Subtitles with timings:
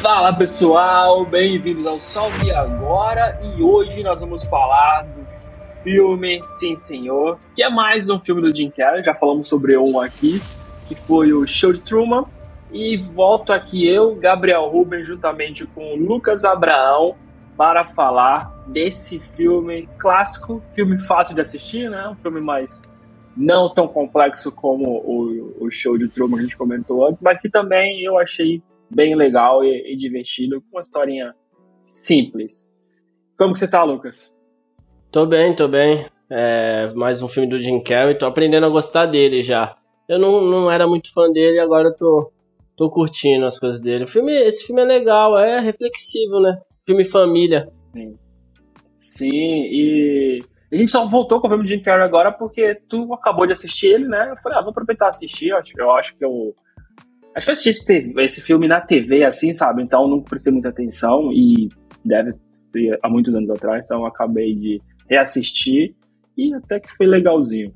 [0.00, 5.24] Fala pessoal, bem-vindos ao Salve Agora e hoje nós vamos falar do
[5.82, 9.98] filme Sim Senhor, que é mais um filme do Jim Carrey, já falamos sobre um
[9.98, 10.40] aqui,
[10.86, 12.26] que foi o Show de Truman,
[12.70, 17.16] e volto aqui eu, Gabriel Rubens, juntamente com Lucas Abraão,
[17.56, 22.06] para falar desse filme clássico, filme fácil de assistir, né?
[22.06, 22.82] Um filme mais
[23.34, 27.40] não tão complexo como o, o Show de Truman que a gente comentou antes, mas
[27.40, 31.34] que também eu achei bem legal e, e divertido, com uma historinha
[31.82, 32.72] simples.
[33.38, 34.36] Como que você tá, Lucas?
[35.10, 36.06] Tô bem, tô bem.
[36.28, 39.76] É, mais um filme do Jim Carrey, tô aprendendo a gostar dele já.
[40.08, 42.32] Eu não, não era muito fã dele, agora tô,
[42.76, 44.04] tô curtindo as coisas dele.
[44.04, 46.58] O filme, esse filme é legal, é reflexivo, né?
[46.84, 47.68] Filme família.
[47.72, 48.18] Sim.
[48.96, 53.12] Sim, e a gente só voltou com o filme do Jim Carrey agora porque tu
[53.14, 54.30] acabou de assistir ele, né?
[54.30, 55.48] Eu falei, ah, vou aproveitar e assistir.
[55.50, 56.54] Eu acho, eu acho que eu
[57.36, 59.82] Acho que eu assisti esse, esse, filme na TV, assim, sabe?
[59.82, 61.68] Então não prestei muita atenção e
[62.02, 65.94] deve ser há muitos anos atrás, então acabei de reassistir
[66.34, 67.74] e até que foi legalzinho.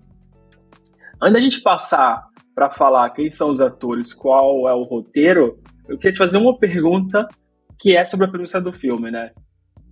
[1.21, 5.99] Antes da gente passar para falar quem são os atores, qual é o roteiro, eu
[5.99, 7.29] queria te fazer uma pergunta
[7.79, 9.31] que é sobre a premissa do filme, né?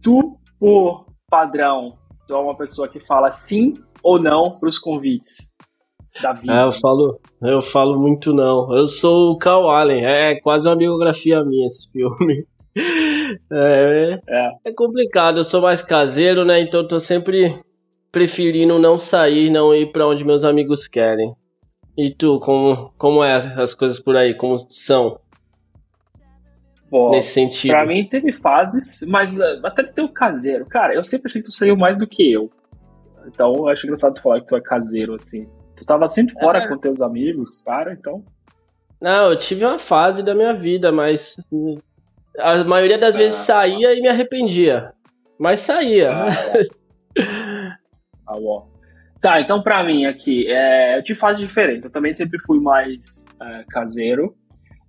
[0.01, 5.48] Tu, por padrão, tu é uma pessoa que fala sim ou não para os convites
[6.23, 6.53] da vida.
[6.53, 8.73] É, eu falo, eu falo muito não.
[8.75, 12.47] Eu sou o Cal Allen, é quase uma biografia minha esse filme.
[13.51, 14.51] É, é.
[14.67, 16.61] é complicado, eu sou mais caseiro, né?
[16.61, 17.61] Então tô sempre
[18.13, 21.35] preferindo não sair, não ir para onde meus amigos querem.
[21.97, 24.33] E tu, como, como é as coisas por aí?
[24.33, 25.19] Como são?
[26.91, 27.73] Bom, nesse sentido.
[27.73, 30.65] Pra mim teve fases, mas uh, até o caseiro.
[30.67, 32.51] Cara, eu sempre achei que tu saiu mais do que eu.
[33.27, 35.47] Então eu acho engraçado falar que tu é caseiro, assim.
[35.79, 36.69] Tu tava sempre fora é.
[36.69, 38.25] com teus amigos, os caras, então.
[39.01, 41.37] Não, eu tive uma fase da minha vida, mas
[42.39, 44.93] a maioria das ah, vezes saía e me arrependia.
[45.39, 46.13] Mas saía.
[46.13, 46.29] Ah,
[48.27, 48.65] ah, ó.
[49.21, 51.85] Tá, então pra mim aqui, é, eu tive fase diferente.
[51.85, 54.35] Eu também sempre fui mais é, caseiro.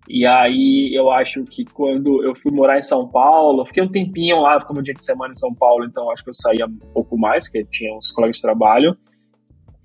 [0.07, 4.41] E aí eu acho que quando eu fui morar em São Paulo, fiquei um tempinho
[4.41, 7.15] lá, como dia de semana em São Paulo, então acho que eu saía um pouco
[7.15, 8.97] mais, porque tinha uns colegas de trabalho.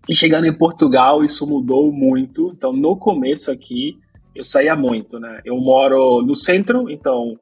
[0.08, 2.50] E chegando em Portugal, isso mudou muito.
[2.52, 3.98] Então, no começo aqui,
[4.34, 5.40] eu saía muito, né?
[5.44, 7.38] Eu moro no centro, então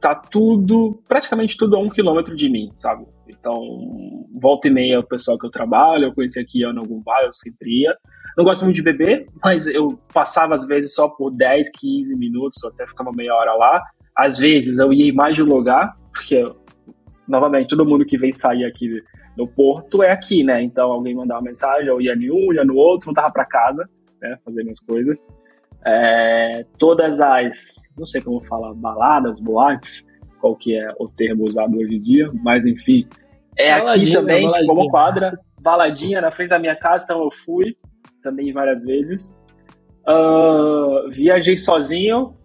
[0.00, 3.06] tá tudo, praticamente tudo a um quilômetro de mim, sabe?
[3.28, 3.60] Então,
[4.40, 7.32] volta e meia o pessoal que eu trabalho, eu conheci aqui em algum bar, eu
[7.32, 7.94] sempre ia.
[8.36, 12.64] Não gosto muito de beber, mas eu passava às vezes só por 10, 15 minutos,
[12.64, 13.80] até ficava meia hora lá.
[14.16, 16.50] Às vezes eu ia mais de um lugar, porque,
[17.28, 19.02] novamente, todo mundo que vem sair aqui
[19.36, 20.62] no Porto é aqui, né?
[20.62, 23.88] Então alguém mandava uma mensagem, eu ia em um, ia no outro, voltava para casa,
[24.20, 24.36] né?
[24.44, 25.26] Fazer minhas coisas.
[25.84, 30.06] É, todas as, não sei como falar, baladas, boates,
[30.40, 33.06] qual que é o termo usado hoje em dia, mas enfim,
[33.56, 34.74] é baladinha, aqui também, baladinha.
[34.74, 37.76] como quadra, baladinha na frente da minha casa, então eu fui
[38.22, 39.34] também várias vezes.
[40.08, 42.36] Uh, viajei sozinho,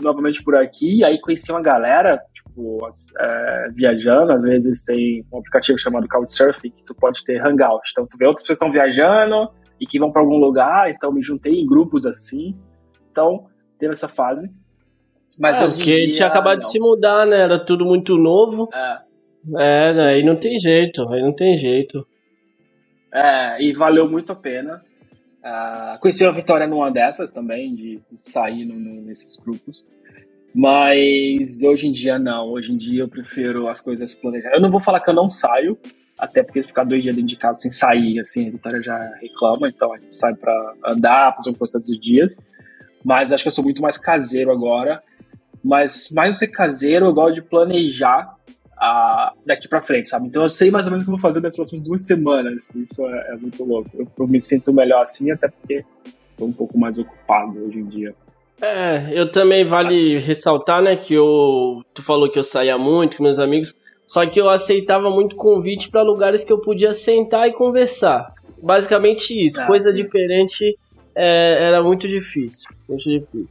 [0.00, 2.20] novamente por aqui, aí conheci uma galera,
[2.54, 2.78] tipo,
[3.18, 7.88] é, viajando, às vezes tem um aplicativo chamado Couchsurfing que tu pode ter hangout.
[7.90, 9.50] Então tu vê outras pessoas que estão viajando
[9.80, 12.56] e que vão para algum lugar, então me juntei em grupos assim.
[13.10, 13.46] Então,
[13.78, 14.48] teve essa fase.
[15.38, 16.66] Mas é, porque dia, tinha acabado não.
[16.66, 17.40] de se mudar, né?
[17.40, 18.68] Era tudo muito novo.
[18.72, 18.98] É.
[19.58, 20.48] É, sim, aí não sim.
[20.48, 22.06] tem jeito, aí não tem jeito.
[23.12, 24.82] É, e valeu muito a pena.
[25.44, 29.86] Uh, conheci a Vitória numa dessas também, de sair no, no, nesses grupos.
[30.54, 32.48] Mas hoje em dia não.
[32.48, 34.56] Hoje em dia eu prefiro as coisas planejadas.
[34.56, 35.76] Eu não vou falar que eu não saio,
[36.18, 39.68] até porque ficar dois dias dentro de casa sem sair, assim, a Vitória já reclama,
[39.68, 42.40] então a gente sai pra andar, fazer um curso todos os dias.
[43.04, 45.02] Mas acho que eu sou muito mais caseiro agora.
[45.62, 48.36] Mas mais ser caseiro, eu gosto de planejar
[48.76, 50.28] a, daqui para frente, sabe?
[50.28, 52.70] Então eu sei mais ou menos o que eu vou fazer nas próximas duas semanas.
[52.76, 53.90] Isso é, é muito louco.
[53.94, 55.84] Eu, eu, me sinto melhor assim, até porque
[56.30, 58.14] estou um pouco mais ocupado hoje em dia.
[58.60, 63.22] É, eu também vale ressaltar, né, que eu, tu falou que eu saía muito com
[63.22, 63.74] meus amigos,
[64.06, 68.32] só que eu aceitava muito convite para lugares que eu podia sentar e conversar.
[68.62, 70.02] Basicamente isso, ah, coisa sim.
[70.02, 70.78] diferente
[71.14, 73.48] é, era muito difícil, muito difícil.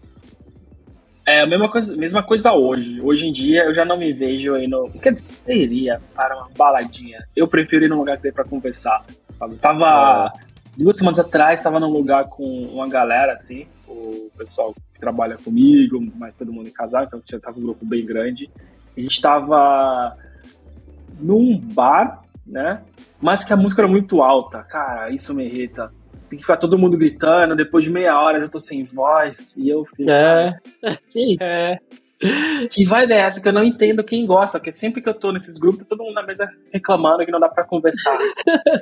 [1.26, 3.00] É a mesma coisa, mesma coisa hoje.
[3.00, 4.90] Hoje em dia eu já não me vejo aí no.
[4.90, 7.26] Quer dizer, eu iria para uma baladinha.
[7.34, 9.06] Eu prefiro ir num lugar que dê pra conversar.
[9.40, 9.56] Sabe?
[9.56, 10.34] Tava.
[10.36, 10.54] É.
[10.76, 16.36] Duas semanas atrás, tava num lugar com uma galera, assim, o pessoal trabalha comigo, mas
[16.36, 18.50] todo mundo em casal, então já tava um grupo bem grande.
[18.96, 20.16] A gente tava
[21.20, 22.82] num bar, né?
[23.22, 24.64] Mas que a música era muito alta.
[24.64, 25.92] Cara, isso me irrita.
[26.30, 29.70] Tem que ficar todo mundo gritando, depois de meia hora eu tô sem voz e
[29.70, 30.10] eu fico.
[30.10, 30.58] É.
[31.10, 31.38] Que?
[31.40, 31.78] É.
[32.72, 35.58] Que vai dessa que eu não entendo quem gosta, porque sempre que eu tô nesses
[35.58, 38.18] grupos, tá todo mundo na mesa reclamando que não dá pra conversar.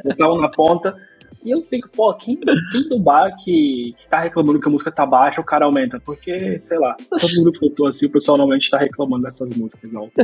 [0.04, 0.96] Botar um na ponta.
[1.44, 2.38] E eu fico, pô, quem,
[2.72, 6.00] quem do bar que, que tá reclamando que a música tá baixa, o cara aumenta?
[6.00, 9.56] Porque, sei lá, todo mundo que eu tô assim, o pessoal normalmente tá reclamando dessas
[9.56, 10.10] músicas, não.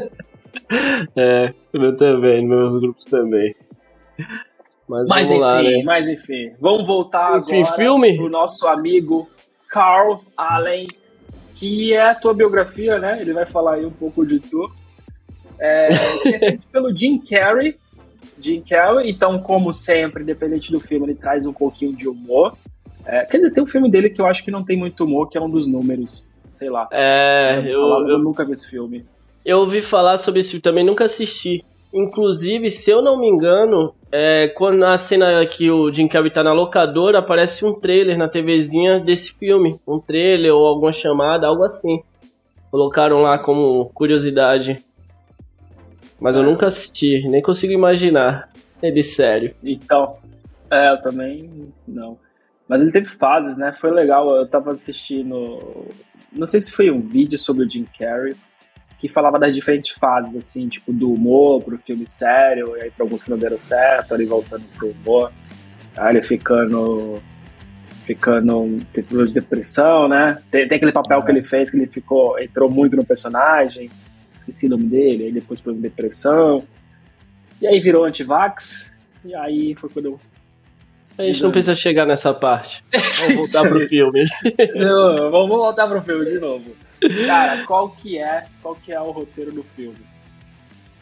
[1.16, 3.54] É, eu também, meus grupos também.
[4.88, 5.84] Mas, mas enfim, lá, né?
[5.84, 6.54] mas enfim.
[6.60, 8.18] Vamos voltar enfim, agora filme?
[8.18, 9.30] pro nosso amigo
[9.70, 10.88] Carl Allen,
[11.54, 13.18] que é a tua biografia, né?
[13.20, 14.72] Ele vai falar aí um pouco de tu.
[15.60, 15.90] É,
[16.26, 17.78] é feito pelo Jim Carrey.
[18.40, 22.58] Jim Carrey, então, como sempre, independente do filme, ele traz um pouquinho de humor.
[23.06, 25.30] É, quer dizer, tem um filme dele que eu acho que não tem muito humor,
[25.30, 26.88] que é um dos números, sei lá.
[26.92, 29.06] É, eu, falar, eu, eu nunca vi esse filme.
[29.46, 31.64] Eu ouvi falar sobre esse filme, também nunca assisti.
[31.94, 36.44] Inclusive, se eu não me engano, é, quando na cena que o Jim Carrey tá
[36.44, 39.80] na locadora, aparece um trailer na TVzinha desse filme.
[39.88, 42.02] Um trailer ou alguma chamada, algo assim.
[42.70, 44.84] Colocaram lá como curiosidade.
[46.20, 48.50] Mas eu nunca assisti, nem consigo imaginar
[48.82, 49.54] ele sério.
[49.64, 50.18] Então,
[50.70, 52.18] é, eu também não.
[52.68, 53.72] Mas ele teve fases, né?
[53.72, 54.36] Foi legal.
[54.36, 55.88] Eu tava assistindo.
[56.32, 58.36] Não sei se foi um vídeo sobre o Jim Carrey
[59.00, 63.06] que falava das diferentes fases, assim, tipo, do humor pro filme sério, e aí pra
[63.06, 65.32] alguns que não deram certo, ele voltando pro humor,
[65.96, 67.22] aí ele ficando
[68.06, 70.42] ficando de depressão, né?
[70.50, 73.92] Tem, tem, aquele papel que ele fez que ele ficou, entrou muito no personagem,
[74.50, 76.64] esqueci o nome dele, aí depois foi depressão,
[77.62, 78.96] e aí virou antivax,
[79.26, 80.20] e aí foi quando eu
[81.18, 82.84] a gente não precisa chegar nessa parte.
[82.94, 84.24] Vamos voltar pro filme.
[84.76, 86.76] Não, vamos voltar pro filme de novo.
[87.26, 89.98] Cara, qual que é, qual que é o roteiro do filme?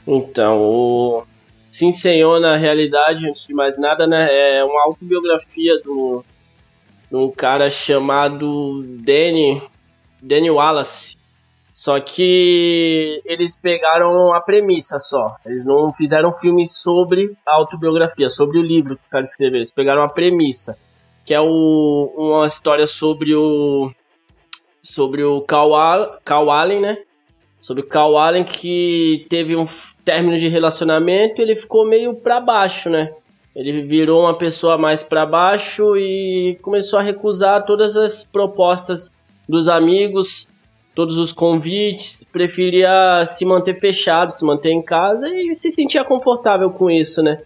[0.08, 1.26] Então, o
[1.70, 6.24] Sim Senhor, na realidade, antes de mais nada, né, é uma autobiografia do,
[7.10, 9.62] de um cara chamado Danny,
[10.22, 11.18] Danny Wallace.
[11.76, 15.36] Só que eles pegaram a premissa só.
[15.46, 19.58] Eles não fizeram filme sobre a autobiografia, sobre o livro que o cara escreveu.
[19.58, 20.78] Eles pegaram a premissa,
[21.26, 23.92] que é o, uma história sobre o
[24.82, 26.98] sobre o Cal, Allen, né?
[27.60, 29.66] Sobre o Cal Allen que teve um
[30.06, 33.12] término de relacionamento e ele ficou meio para baixo, né?
[33.54, 39.12] Ele virou uma pessoa mais para baixo e começou a recusar todas as propostas
[39.50, 40.48] dos amigos,
[40.96, 46.70] todos os convites, preferia se manter fechado, se manter em casa e se sentia confortável
[46.72, 47.42] com isso, né?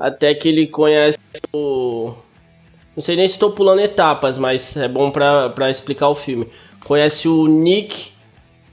[0.00, 1.18] Até que ele conhece
[1.52, 2.14] o
[2.98, 6.48] não sei nem se estou pulando etapas, mas é bom para explicar o filme.
[6.84, 8.10] Conhece o Nick,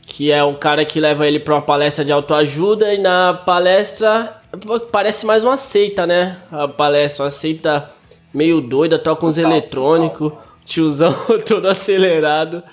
[0.01, 4.41] que é o cara que leva ele para uma palestra de autoajuda e na palestra
[4.91, 6.37] parece mais uma seita, né?
[6.51, 7.91] A palestra, uma seita
[8.33, 10.33] meio doida, toca uns eletrônicos,
[10.65, 11.13] tiozão
[11.47, 12.63] todo acelerado.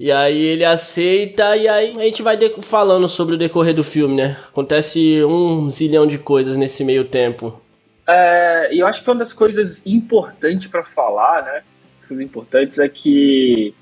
[0.00, 4.16] E aí ele aceita e aí a gente vai falando sobre o decorrer do filme,
[4.16, 4.38] né?
[4.48, 7.60] Acontece um zilhão de coisas nesse meio tempo.
[8.08, 11.62] É, eu acho que uma das coisas importantes para falar, né?
[12.00, 13.74] As coisas importantes é que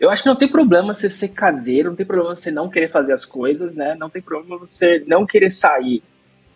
[0.00, 2.90] eu acho que não tem problema você ser caseiro, não tem problema você não querer
[2.90, 3.94] fazer as coisas, né?
[3.96, 6.02] Não tem problema você não querer sair.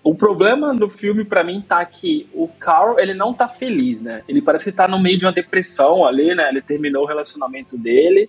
[0.03, 4.25] O problema do filme para mim tá que o Carl, ele não tá feliz, né?
[4.29, 6.49] Ele parece que tá no meio de uma depressão ali, né?
[6.49, 8.29] Ele terminou o relacionamento dele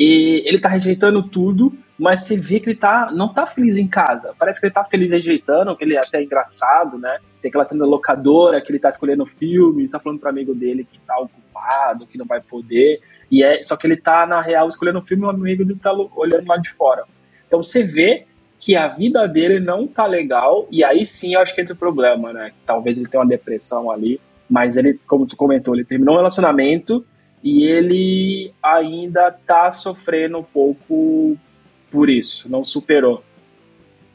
[0.00, 3.86] e ele tá rejeitando tudo, mas você vê que ele tá, não tá feliz em
[3.86, 4.34] casa.
[4.38, 7.18] Parece que ele tá feliz rejeitando, que ele é até engraçado, né?
[7.42, 10.86] Tem aquela cena locadora que ele tá escolhendo o filme, tá falando pro amigo dele
[10.90, 13.02] que tá ocupado, que não vai poder.
[13.30, 15.78] E é, só que ele tá, na real, escolhendo o filme e o amigo dele
[15.78, 17.04] tá olhando lá de fora.
[17.46, 18.24] Então você vê
[18.58, 21.78] que a vida dele não tá legal, e aí sim eu acho que entra o
[21.78, 22.52] problema, né?
[22.64, 27.04] Talvez ele tenha uma depressão ali, mas ele, como tu comentou, ele terminou um relacionamento
[27.42, 31.36] e ele ainda tá sofrendo um pouco
[31.90, 33.22] por isso, não superou.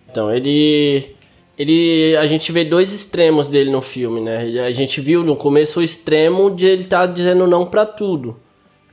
[0.09, 1.15] Então, ele
[1.57, 4.61] ele a gente vê dois extremos dele no filme, né?
[4.65, 8.39] A gente viu no começo o extremo de ele estar tá dizendo não para tudo.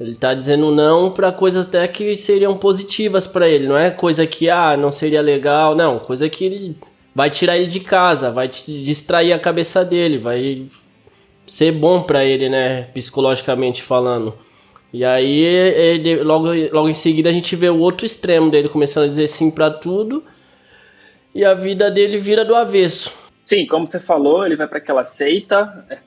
[0.00, 4.26] Ele tá dizendo não para coisas até que seriam positivas para ele, não é coisa
[4.26, 6.76] que ah, não seria legal, não, coisa que ele
[7.14, 10.66] vai tirar ele de casa, vai distrair a cabeça dele, vai
[11.46, 14.34] ser bom para ele, né, psicologicamente falando.
[14.92, 19.04] E aí, ele, logo, logo em seguida, a gente vê o outro extremo dele começando
[19.04, 20.22] a dizer sim para tudo
[21.34, 23.12] e a vida dele vira do avesso.
[23.42, 25.99] Sim, como você falou, ele vai para aquela seita, é,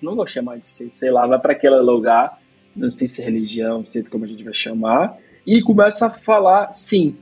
[0.00, 2.38] não vou chamar de seita, sei lá, vai para aquele lugar,
[2.74, 5.16] não sei se é religião, seita como a gente vai chamar,
[5.46, 7.16] e começa a falar sim,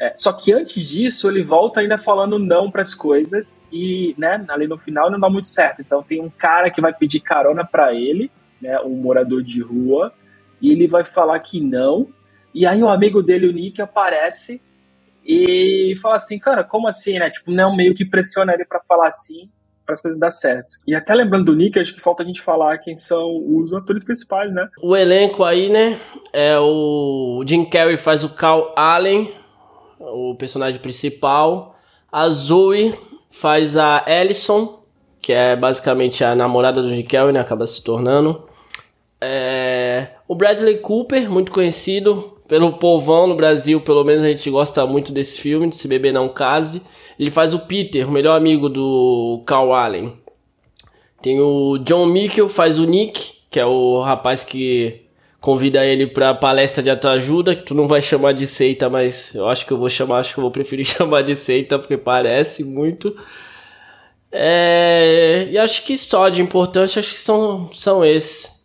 [0.00, 4.42] é, só que antes disso, ele volta ainda falando não para as coisas e, né,
[4.48, 5.82] ali no final não dá muito certo.
[5.82, 8.30] Então tem um cara que vai pedir carona para ele,
[8.62, 10.12] né, um morador de rua,
[10.60, 12.08] e ele vai falar que não,
[12.54, 14.60] E aí o amigo dele, o Nick, aparece
[15.24, 17.30] e fala assim, cara, como assim, né?
[17.30, 19.48] Tipo, não meio que pressiona ele para falar assim,
[19.86, 20.78] para as coisas dar certo.
[20.86, 24.04] E até lembrando do Nick, acho que falta a gente falar quem são os atores
[24.04, 24.68] principais, né?
[24.82, 25.98] O elenco aí, né?
[26.32, 29.30] É o Jim Carrey faz o Cal Allen,
[30.00, 31.76] o personagem principal.
[32.10, 32.94] A Zoe
[33.30, 34.82] faz a Ellison,
[35.20, 37.40] que é basicamente a namorada do Jim né?
[37.40, 38.48] Acaba se tornando.
[39.20, 40.08] É...
[40.26, 45.12] O Bradley Cooper, muito conhecido pelo povão no Brasil, pelo menos a gente gosta muito
[45.12, 46.82] desse filme, de Se Beber Não Case.
[47.18, 50.18] Ele faz o Peter, o melhor amigo do Carl Allen.
[51.22, 55.09] Tem o John Mikkel, faz o Nick, que é o rapaz que
[55.40, 59.48] convida ele pra palestra de autoajuda, que tu não vai chamar de seita, mas eu
[59.48, 62.62] acho que eu vou chamar, acho que eu vou preferir chamar de seita, porque parece
[62.62, 63.16] muito.
[64.30, 68.60] É, e acho que só de importante, acho que são, são esses.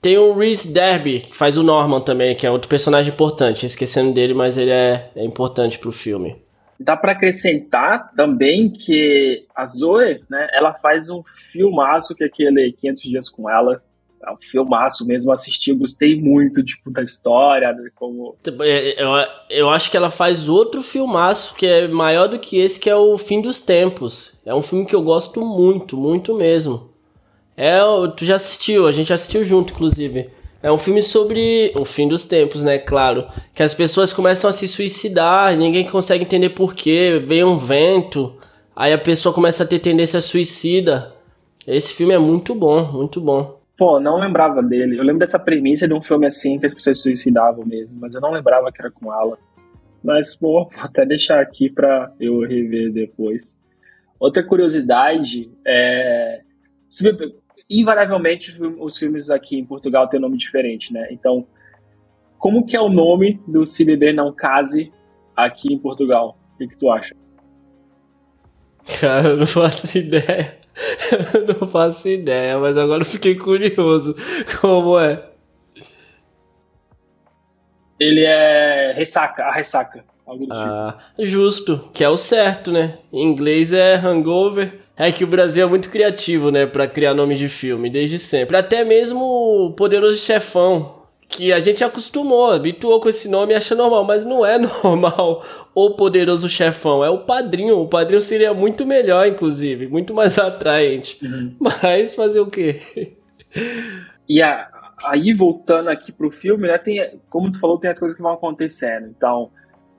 [0.00, 3.66] Tem o Reese Derby, que faz o Norman também, que é outro personagem importante.
[3.66, 6.36] Esquecendo dele, mas ele é, é importante pro filme.
[6.78, 12.72] Dá para acrescentar também que a Zoe, né, ela faz um filmaço que é aquele
[12.80, 13.82] 500 dias com ela.
[14.26, 18.34] É um filmaço mesmo, assisti, gostei muito, tipo, da história, né, como...
[18.62, 19.08] É, eu,
[19.48, 22.96] eu acho que ela faz outro filmaço que é maior do que esse, que é
[22.96, 24.32] o Fim dos Tempos.
[24.44, 26.90] É um filme que eu gosto muito, muito mesmo.
[27.56, 27.80] É,
[28.16, 30.30] tu já assistiu, a gente assistiu junto, inclusive.
[30.62, 32.78] É um filme sobre o fim dos tempos, né?
[32.78, 33.26] Claro.
[33.54, 38.34] Que as pessoas começam a se suicidar, ninguém consegue entender porquê, vem um vento,
[38.74, 41.14] aí a pessoa começa a ter tendência a suicida.
[41.66, 43.57] Esse filme é muito bom, muito bom.
[43.78, 44.98] Pô, não lembrava dele.
[44.98, 48.12] Eu lembro dessa premissa de um filme assim que as pessoas se suicidavam mesmo, mas
[48.12, 49.38] eu não lembrava que era com ela.
[50.02, 53.56] Mas, pô, vou até deixar aqui pra eu rever depois.
[54.18, 56.42] Outra curiosidade é
[57.70, 61.06] invariavelmente os filmes aqui em Portugal têm nome diferente, né?
[61.12, 61.46] Então,
[62.36, 64.92] como que é o nome do Se Beber Não Case
[65.36, 66.36] aqui em Portugal?
[66.54, 67.14] O que, que tu acha?
[69.00, 70.56] Cara, eu não faço ideia.
[71.34, 74.14] Eu não faço ideia, mas agora eu fiquei curioso.
[74.60, 75.24] Como é?
[77.98, 80.04] Ele é ressaca, a ressaca.
[80.50, 81.24] ah, tipo.
[81.26, 82.98] justo, que é o certo, né?
[83.12, 87.38] Em inglês é hangover, é que o Brasil é muito criativo, né, para criar nomes
[87.38, 88.56] de filme, desde sempre.
[88.56, 90.97] Até mesmo o Poderoso Chefão,
[91.28, 95.44] que a gente acostumou, habituou com esse nome e acha normal, mas não é normal
[95.74, 97.78] o Poderoso Chefão, é o Padrinho.
[97.78, 101.18] O Padrinho seria muito melhor, inclusive, muito mais atraente.
[101.24, 101.54] Uhum.
[101.60, 103.16] Mas fazer o quê?
[104.28, 104.68] E a,
[105.04, 108.32] aí, voltando aqui pro filme, né, tem, como tu falou, tem as coisas que vão
[108.32, 109.06] acontecendo.
[109.06, 109.50] Então,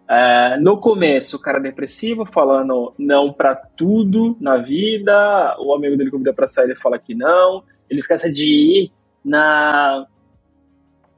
[0.09, 5.55] Uh, no começo, o cara depressivo, falando não para tudo na vida.
[5.59, 7.63] O amigo dele convida para sair, ele fala que não.
[7.87, 8.91] Ele esquece de ir
[9.23, 10.07] na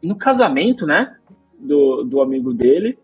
[0.03, 1.15] no casamento, né?
[1.59, 2.97] Do, do amigo dele.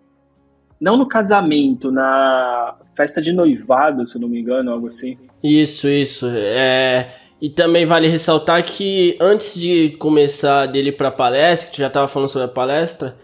[0.79, 5.17] Não no casamento, na festa de noivado, se não me engano, algo assim.
[5.43, 6.27] Isso, isso.
[6.31, 7.09] É...
[7.39, 12.07] E também vale ressaltar que antes de começar dele para palestra, que tu já tava
[12.07, 13.15] falando sobre a palestra,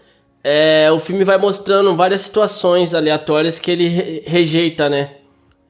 [0.42, 5.16] é, o filme vai mostrando várias situações aleatórias que ele re rejeita, né?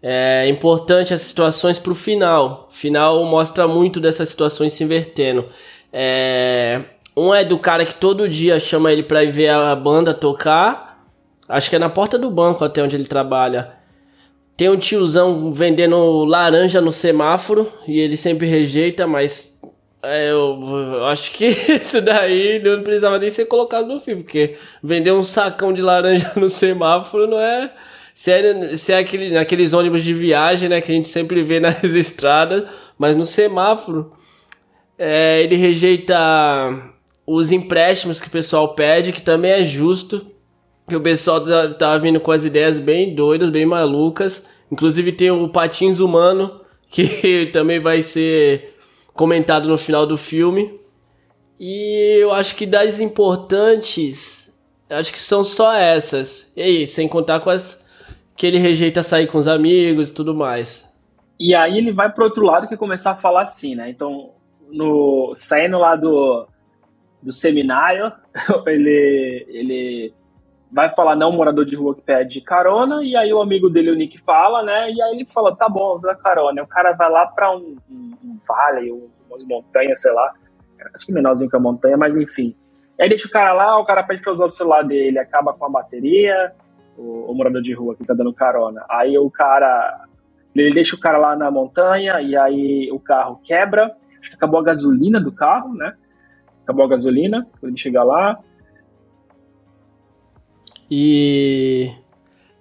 [0.02, 2.66] É importante essas situações pro final.
[2.68, 5.46] O final mostra muito dessas situações se invertendo.
[5.90, 6.82] É,
[7.16, 11.04] um é do cara que todo dia chama ele pra ir ver a banda tocar.
[11.48, 13.72] Acho que é na porta do banco até onde ele trabalha.
[14.56, 19.60] Tem um tiozão vendendo laranja no semáforo e ele sempre rejeita, mas
[20.02, 20.60] é, eu,
[20.94, 21.46] eu, acho que
[21.80, 26.32] isso daí não precisava nem ser colocado no filme, porque vender um sacão de laranja
[26.36, 27.72] no semáforo não é.
[28.12, 31.58] Se é, se é aquele, naqueles ônibus de viagem, né, que a gente sempre vê
[31.58, 32.64] nas estradas,
[32.96, 34.12] mas no semáforo,
[34.96, 36.93] é, ele rejeita
[37.26, 40.26] os empréstimos que o pessoal pede, que também é justo,
[40.88, 44.46] que o pessoal tá, tá vindo com as ideias bem doidas, bem malucas.
[44.70, 48.74] Inclusive tem o Patins Humano, que também vai ser
[49.14, 50.78] comentado no final do filme.
[51.58, 54.52] E eu acho que das importantes,
[54.90, 56.52] acho que são só essas.
[56.56, 57.84] E aí, sem contar com as
[58.36, 60.92] que ele rejeita sair com os amigos e tudo mais.
[61.38, 63.88] E aí ele vai pro outro lado que começar a falar assim, né?
[63.90, 64.30] Então,
[64.70, 66.46] no saindo lá do,
[67.24, 68.12] do seminário,
[68.66, 70.14] ele ele
[70.70, 73.94] vai falar não morador de rua que pede carona, e aí o amigo dele, o
[73.94, 74.90] Nick, fala, né?
[74.90, 76.60] E aí ele fala, tá bom, dá carona.
[76.60, 80.34] E o cara vai lá pra um, um, um vale, um, umas montanhas, sei lá.
[80.92, 82.56] Acho que menorzinho que a montanha, mas enfim.
[82.98, 85.52] E aí deixa o cara lá, o cara pede pra usar o celular dele, acaba
[85.52, 86.52] com a bateria,
[86.98, 88.84] o, o morador de rua que tá dando carona.
[88.90, 90.06] Aí o cara.
[90.54, 93.96] Ele deixa o cara lá na montanha, e aí o carro quebra.
[94.20, 95.94] Acho que acabou a gasolina do carro, né?
[96.64, 98.42] Acabou a gasolina, quando ele chegar lá
[100.90, 101.90] E.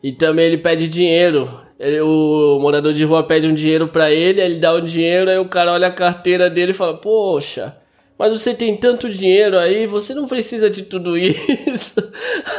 [0.01, 1.50] E também ele pede dinheiro.
[1.79, 5.38] Ele, o morador de rua pede um dinheiro para ele, ele dá o dinheiro, aí
[5.38, 7.77] o cara olha a carteira dele e fala: Poxa,
[8.17, 12.01] mas você tem tanto dinheiro aí, você não precisa de tudo isso.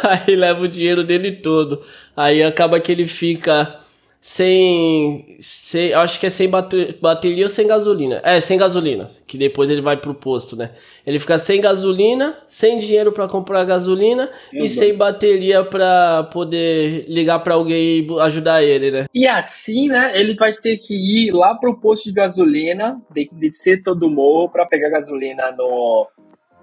[0.02, 1.82] aí leva o dinheiro dele todo.
[2.16, 3.80] Aí acaba que ele fica
[4.26, 8.23] sem, sem acho que é sem bateria ou sem gasolina.
[8.25, 10.71] É, sem gasolina, que depois ele vai pro posto, né?
[11.07, 17.04] Ele fica sem gasolina, sem dinheiro para comprar gasolina sem e sem bateria para poder
[17.07, 19.04] ligar para alguém e ajudar ele, né?
[19.12, 23.35] E assim, né, ele vai ter que ir lá pro posto de gasolina, tem que
[23.35, 26.09] descer todo o morro para pegar gasolina no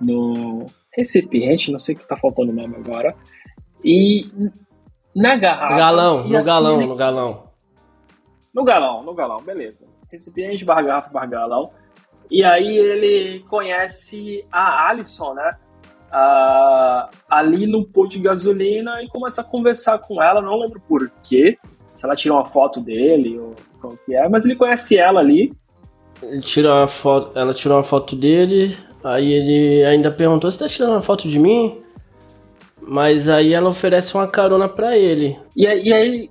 [0.01, 3.15] no recipiente, não sei o que tá faltando o nome agora.
[3.85, 4.25] E
[5.15, 5.77] na garrafa.
[5.77, 6.87] Galão, no assim galão, ele...
[6.87, 7.50] no galão.
[8.53, 9.85] No galão, no galão, beleza.
[10.09, 11.71] Recipiente, barra garrafa, barra galão.
[12.29, 15.57] E aí ele conhece a Alison, né?
[16.13, 21.09] Uh, ali no posto de gasolina e começa a conversar com ela, não lembro por
[21.23, 21.57] quê,
[21.95, 25.53] se ela tirou uma foto dele ou qual que é, mas ele conhece ela ali.
[26.21, 30.91] Ele tira foto, ela tirou uma foto dele, aí ele ainda perguntou: Você tá tirando
[30.91, 31.81] uma foto de mim?
[32.81, 35.37] Mas aí ela oferece uma carona para ele.
[35.55, 36.29] E, e aí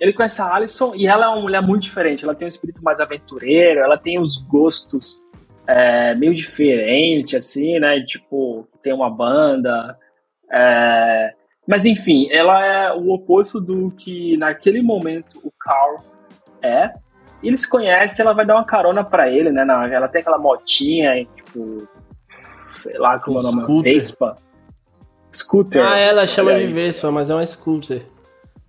[0.00, 2.24] ele conhece a Alison e ela é uma mulher muito diferente.
[2.24, 5.22] Ela tem um espírito mais aventureiro, ela tem os gostos
[5.66, 8.00] é, meio diferentes, assim, né?
[8.00, 9.98] Tipo, tem uma banda.
[10.52, 11.32] É...
[11.66, 16.04] Mas enfim, ela é o oposto do que naquele momento o Carl
[16.62, 16.92] é.
[17.42, 19.66] Eles se conhecem, ela vai dar uma carona para ele, né?
[19.92, 21.86] Ela tem aquela motinha, tipo,
[22.72, 24.36] sei lá como é o nome, Vespa.
[25.32, 25.84] Scooter.
[25.86, 28.02] Ah, ela chama de Vespa, mas é uma scooter.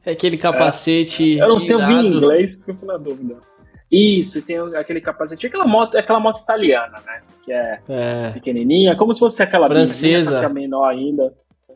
[0.08, 1.38] É aquele capacete.
[1.38, 1.44] É.
[1.44, 3.36] Eu não sei ouvir em inglês, fico na dúvida.
[3.92, 5.48] Isso, tem aquele capacete.
[5.48, 7.22] Aquela moto, aquela moto italiana, né?
[7.44, 8.32] Que é, é.
[8.32, 11.34] pequenininha, como se fosse aquela francesa, só que é menor ainda.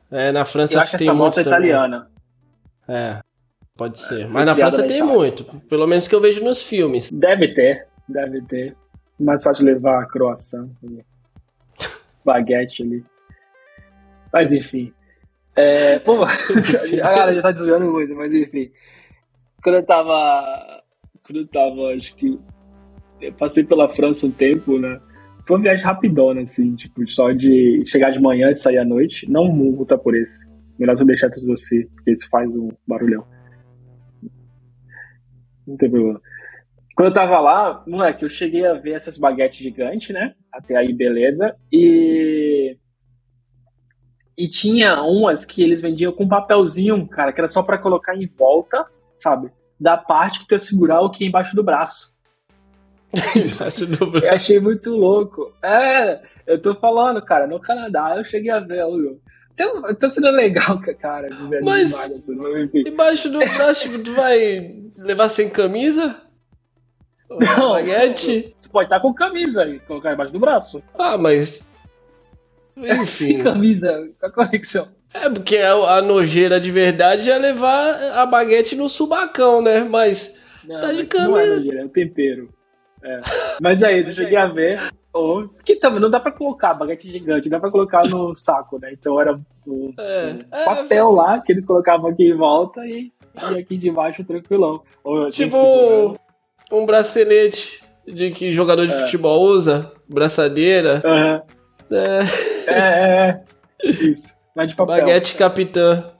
[0.10, 2.10] É, na França Eu acho que essa moto é italiana.
[2.88, 3.20] É,
[3.76, 4.22] pode é, ser.
[4.22, 7.12] É, Mas na França tem muito, pelo menos que eu vejo nos filmes.
[7.12, 8.74] Deve ter, deve ter.
[9.20, 10.70] Mais fácil levar croissant,
[12.24, 13.04] baguete ali.
[14.32, 14.94] Mas enfim.
[15.56, 18.72] É, pô, a galera já tá desviando muito, mas enfim.
[19.64, 20.82] Quando eu tava.
[21.24, 22.40] Quando eu tava, acho que.
[23.22, 25.00] Eu passei pela França um tempo, né?
[25.46, 29.30] Foi uma viagem rapidona, assim, tipo, só de chegar de manhã e sair à noite.
[29.30, 30.46] Não multa por esse.
[30.80, 33.26] Melhor eu deixar tudo você, porque isso faz um barulhão.
[35.68, 36.20] Não tem problema.
[36.96, 40.34] Quando eu tava lá, moleque, eu cheguei a ver essas baguetes gigantes, né?
[40.52, 41.56] Até aí, beleza.
[41.72, 42.78] E
[44.42, 48.26] e tinha umas que eles vendiam com papelzinho, cara, que era só para colocar em
[48.26, 49.52] volta, sabe?
[49.80, 52.12] Da parte que tu ia segurar o que embaixo do braço.
[53.14, 54.26] embaixo do braço.
[54.26, 55.54] Eu achei muito louco.
[55.62, 58.84] É, eu tô falando, cara, no Canadá eu cheguei a ver,
[59.54, 61.28] então, tá sendo legal, cara.
[61.62, 62.36] Mas assim,
[62.74, 66.20] embaixo do braço tu vai levar sem camisa?
[67.30, 68.56] Não, baguete?
[68.60, 70.82] Tu pode estar com camisa e colocar embaixo do braço.
[70.98, 71.64] Ah, mas
[72.78, 73.44] enfim.
[73.44, 74.88] Camisa, com a conexão.
[75.14, 79.82] É, porque a nojeira de verdade é levar a baguete no subacão, né?
[79.84, 81.30] Mas não, tá de camisa.
[81.30, 82.50] Não é nojeira, é o tempero.
[83.04, 83.20] É.
[83.62, 84.80] Mas é isso, eu cheguei a ver.
[85.14, 88.94] Oh, que também não dá pra colocar baguete gigante, dá pra colocar no saco, né?
[88.94, 92.86] Então era um, é, um é, papel é, lá que eles colocavam aqui em volta
[92.86, 93.12] e,
[93.52, 94.82] e aqui debaixo tranquilão.
[95.32, 96.18] tipo
[96.72, 99.00] um bracelete de que jogador de é.
[99.00, 101.04] futebol usa, braçadeira.
[101.06, 101.98] Uhum.
[101.98, 102.51] É.
[102.68, 103.44] é, é, é.
[103.84, 104.38] Isso.
[104.56, 104.98] Vai de papel.
[104.98, 106.12] Baguete capitã.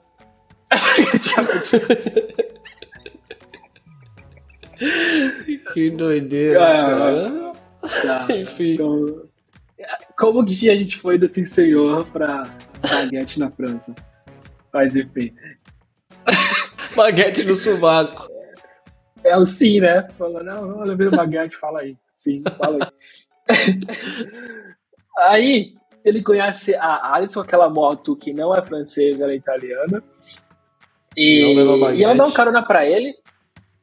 [5.72, 7.52] que doideira, é, cara.
[8.02, 8.26] Tá.
[8.34, 8.74] Enfim.
[8.74, 9.28] Então,
[10.16, 12.44] como que a gente foi do Sim Senhor pra
[12.90, 13.94] baguete na França?
[14.72, 15.34] Mas enfim.
[16.96, 18.28] Baguete no subaco.
[19.24, 20.08] É, o sim, né?
[20.18, 21.96] Falando, não, olha, o baguete, fala aí.
[22.12, 22.92] Sim, fala aí.
[25.28, 25.74] Aí
[26.04, 30.02] ele conhece a Alison, aquela moto que não é francesa, ela é italiana.
[31.16, 31.42] E,
[31.94, 33.14] e ela dá uma carona pra ele,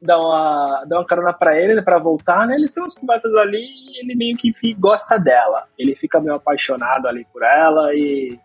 [0.00, 2.56] dá uma, dá uma carona pra ele pra voltar, né?
[2.56, 5.64] Ele tem umas conversas ali e ele meio que gosta dela.
[5.78, 8.38] Ele fica meio apaixonado ali por ela e,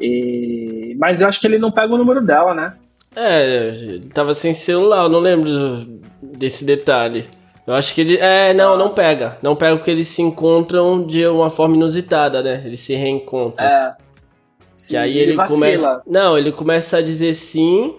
[0.00, 0.96] e.
[0.98, 2.76] Mas eu acho que ele não pega o número dela, né?
[3.16, 5.50] É, ele tava sem celular, eu não lembro
[6.22, 7.28] desse detalhe.
[7.68, 8.16] Eu acho que ele.
[8.16, 9.36] É, não, não pega.
[9.42, 12.62] Não pega porque eles se encontram de uma forma inusitada, né?
[12.64, 13.66] Eles se reencontram.
[13.66, 13.94] É.
[14.70, 16.00] Sim, e aí ele, ele começa.
[16.06, 17.94] Não, ele começa a dizer sim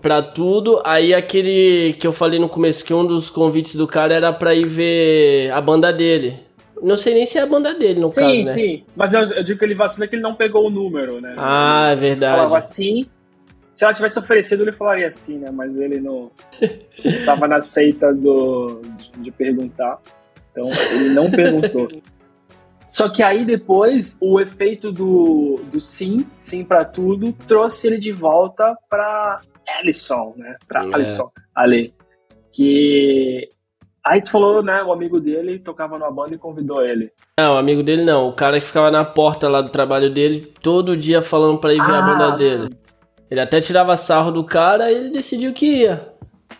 [0.00, 0.80] pra tudo.
[0.82, 4.54] Aí aquele que eu falei no começo, que um dos convites do cara era pra
[4.54, 6.40] ir ver a banda dele.
[6.82, 8.44] Não sei nem se é a banda dele, no sim, caso, né?
[8.46, 8.84] Sim, sim.
[8.96, 11.34] Mas eu, eu, digo que ele vacina que ele não pegou o número, né?
[11.36, 12.32] Ah, é verdade.
[12.32, 13.06] Ele falava sim,
[13.74, 15.50] Se ela tivesse oferecido, ele falaria sim, né?
[15.50, 16.30] Mas ele não
[17.04, 18.80] estava na seita do,
[19.16, 19.98] de perguntar.
[20.52, 21.88] Então, ele não perguntou.
[22.86, 28.12] Só que aí depois, o efeito do, do sim, sim para tudo, trouxe ele de
[28.12, 29.40] volta pra
[29.80, 30.54] Ellison, né?
[30.68, 30.90] Pra é.
[30.90, 31.92] Ellison, ali.
[32.52, 33.50] Que
[34.06, 37.10] Aí tu falou, né, o amigo dele tocava numa banda e convidou ele.
[37.40, 40.52] Não, o amigo dele não, o cara que ficava na porta lá do trabalho dele,
[40.62, 42.68] todo dia falando pra ir ver ah, a banda dele.
[42.68, 42.83] Sim.
[43.34, 46.08] Ele até tirava sarro do cara e ele decidiu que ia.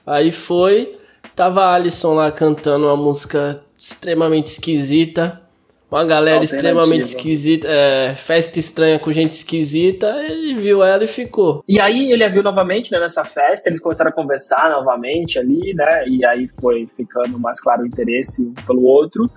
[0.05, 0.99] Aí foi,
[1.37, 5.41] tava a Alisson lá cantando uma música extremamente esquisita.
[5.89, 11.63] Uma galera extremamente esquisita, é, festa estranha com gente esquisita, ele viu ela e ficou.
[11.69, 15.73] E aí ele a viu novamente, né, nessa festa, eles começaram a conversar novamente ali,
[15.73, 19.31] né, e aí foi ficando mais claro o interesse um pelo outro.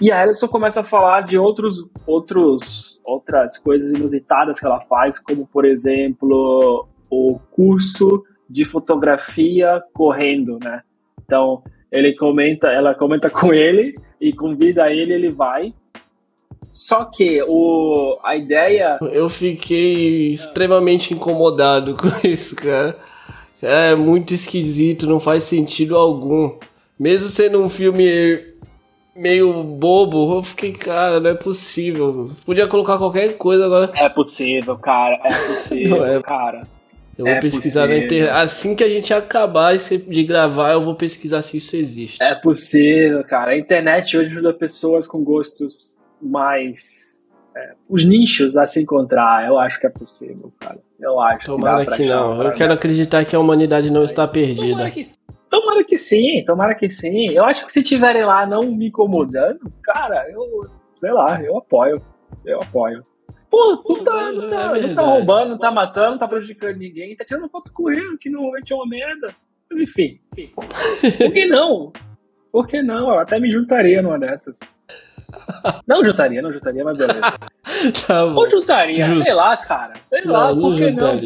[0.00, 5.18] E a Alison começa a falar de outros, outros, outras coisas inusitadas que ela faz,
[5.18, 10.82] como por exemplo o curso de fotografia correndo, né?
[11.24, 15.74] Então ele comenta, ela comenta com ele e convida ele, ele vai.
[16.68, 18.98] Só que o, a ideia.
[19.00, 22.96] Eu fiquei extremamente incomodado com isso, cara.
[23.60, 26.56] É muito esquisito, não faz sentido algum.
[26.98, 28.06] Mesmo sendo um filme
[29.18, 32.30] meio bobo, eu fiquei, cara, não é possível.
[32.46, 33.90] Podia colocar qualquer coisa agora.
[33.94, 36.22] É possível, cara, é possível, é.
[36.22, 36.62] cara.
[37.18, 37.98] Eu vou é pesquisar possível.
[37.98, 38.30] na internet.
[38.30, 42.22] Assim que a gente acabar de gravar, eu vou pesquisar se isso existe.
[42.22, 43.50] É possível, cara.
[43.50, 47.18] A internet hoje ajuda pessoas com gostos mais.
[47.56, 49.48] É, os nichos a se encontrar.
[49.48, 50.78] Eu acho que é possível, cara.
[51.00, 51.46] Eu acho.
[51.46, 52.40] Tomara que, que não.
[52.40, 54.68] Eu quero acreditar que a humanidade não está perdida.
[54.68, 55.04] Tomara que,
[55.48, 57.30] tomara que sim, tomara que sim.
[57.30, 60.68] Eu acho que se tiverem lá não me incomodando, cara, eu.
[61.00, 62.02] Sei lá, eu apoio.
[62.44, 63.04] Eu apoio.
[63.50, 66.76] Pô, tu tá, não, tá, é não tá roubando, não tá matando, não tá prejudicando
[66.76, 69.34] ninguém, tá tirando foto com ele, que não é uma merda.
[69.70, 70.52] Mas enfim, enfim.
[70.54, 71.92] Por que não?
[72.52, 73.10] Por que não?
[73.10, 74.58] Eu até me juntaria numa dessas.
[75.86, 77.20] Não juntaria, não juntaria, mas beleza.
[78.06, 78.34] tá bom.
[78.34, 79.24] Ou juntaria, Just...
[79.24, 79.92] sei lá, cara.
[80.02, 81.20] Sei não, lá, por que não?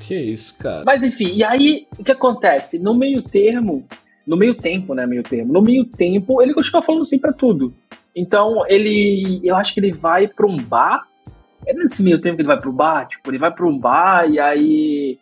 [0.00, 0.84] Que isso, cara.
[0.84, 2.78] Mas enfim, e aí o que acontece?
[2.78, 3.86] No meio termo,
[4.26, 5.06] no meio tempo, né?
[5.06, 5.52] Meio termo.
[5.52, 7.74] No meio tempo, ele continua falando sim pra tudo.
[8.14, 9.40] Então, ele.
[9.44, 11.06] Eu acho que ele vai pra um bar.
[11.66, 14.30] É nesse meio tempo que ele vai pro bar, tipo, ele vai pra um bar
[14.30, 15.18] e aí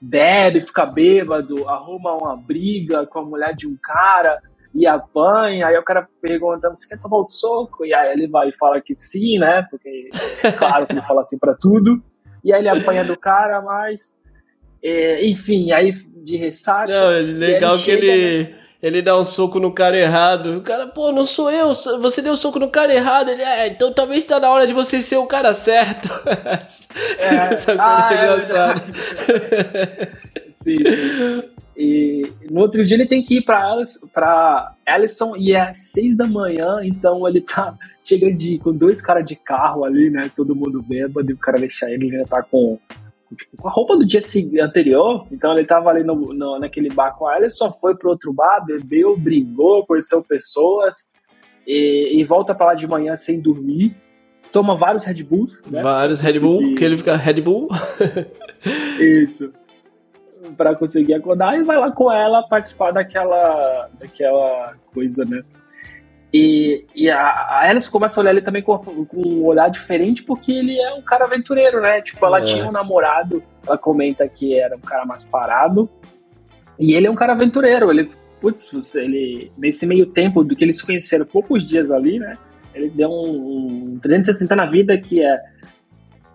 [0.00, 4.40] bebe, fica bêbado, arruma uma briga com a mulher de um cara
[4.74, 7.84] e apanha, aí o cara perguntando, você quer tomar outro soco?
[7.84, 9.66] E aí ele vai e fala que sim, né?
[9.68, 10.08] Porque,
[10.56, 12.02] claro que ele fala assim pra tudo.
[12.42, 14.16] E aí ele apanha do cara, mas...
[14.82, 15.92] É, enfim, aí
[16.24, 16.92] de ressaca...
[16.92, 18.42] Não, é legal ele que ele...
[18.44, 18.54] Né?
[18.82, 20.56] Ele dá um soco no cara errado.
[20.56, 21.74] O cara, pô, não sou eu.
[22.00, 23.28] Você deu um soco no cara errado.
[23.28, 26.08] Ele, é, então talvez está na hora de você ser o cara certo.
[27.18, 27.52] É.
[27.52, 28.82] Essa ah, é engraçada.
[30.54, 31.42] sim, sim.
[31.76, 36.14] E no outro dia ele tem que ir pra, Alice, pra Allison e é seis
[36.14, 37.74] da manhã, então ele tá.
[38.02, 40.30] Chega de, com dois caras de carro ali, né?
[40.34, 42.78] Todo mundo bêbado, e o cara deixa ele, ele tá com
[43.36, 44.20] tipo, com a roupa do dia
[44.62, 45.26] anterior.
[45.30, 48.32] Então ele tava ali no, no, naquele bar com ela, ele só foi pro outro
[48.32, 51.10] bar, bebeu, brigou, conheceu pessoas
[51.66, 53.94] e, e volta para lá de manhã sem dormir.
[54.52, 55.62] Toma vários Red Bulls.
[55.70, 55.82] Né?
[55.82, 57.68] Vários Red Bull, que ele fica Red Bull.
[58.98, 59.52] Isso.
[60.56, 65.42] Para conseguir acordar e vai lá com ela participar daquela, daquela coisa, né?
[66.32, 70.22] E, e a, a Alice começa a olhar ele também com, com, um olhar diferente,
[70.22, 72.00] porque ele é um cara aventureiro, né?
[72.00, 72.42] Tipo, ela é.
[72.42, 75.90] tinha um namorado, ela comenta que era um cara mais parado,
[76.78, 77.90] e ele é um cara aventureiro.
[77.90, 82.38] Ele, putz, ele, nesse meio tempo do que eles se conheceram, poucos dias ali, né?
[82.72, 85.36] Ele deu um, um 360 na vida que é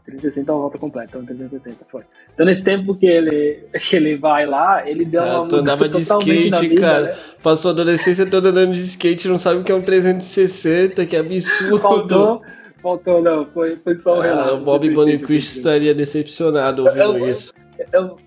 [0.05, 2.03] 360 é uma volta completa, então 360 foi.
[2.33, 6.01] Então nesse tempo que ele, que ele vai lá, ele deu uma mudança andava de
[6.01, 7.01] skate, vida, cara.
[7.03, 7.15] Né?
[7.41, 11.17] Passou a adolescência toda andando de skate, não sabe o que é um 360, que
[11.17, 11.79] absurdo.
[11.79, 12.41] Faltou,
[12.81, 14.61] faltou não, foi, foi só um ah, relato.
[14.61, 17.51] O Bob Bonnequist estaria decepcionado ouvindo eu, isso.
[17.79, 18.17] Eu, eu,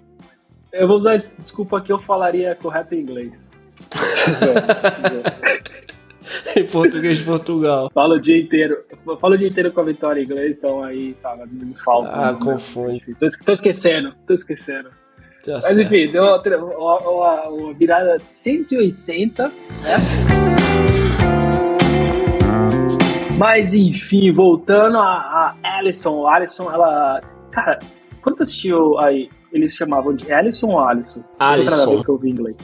[0.72, 3.40] eu, vou usar desculpa que eu falaria correto em inglês.
[6.56, 7.90] em português de Portugal.
[7.92, 8.84] Falo o dia inteiro.
[9.20, 12.12] Falo o dia inteiro com a vitória em inglês, então aí, sabe, as me faltam.
[12.12, 12.38] Ah, né?
[12.40, 13.16] confunde.
[13.18, 14.90] Tô, tô, esquecendo, tô esquecendo.
[15.44, 15.80] Tá Mas certo.
[15.80, 16.40] enfim, deu uma,
[16.78, 19.52] uma, uma virada 180, né?
[23.38, 26.26] Mas enfim, voltando a, a Alison.
[26.26, 27.20] A Alison, ela.
[27.52, 27.78] Cara,
[28.20, 29.30] quanto assistiu aí?
[29.52, 31.22] Eles chamavam de Alison ou Alison?
[31.38, 32.02] Alison.
[32.02, 32.58] que eu ouvi em inglês.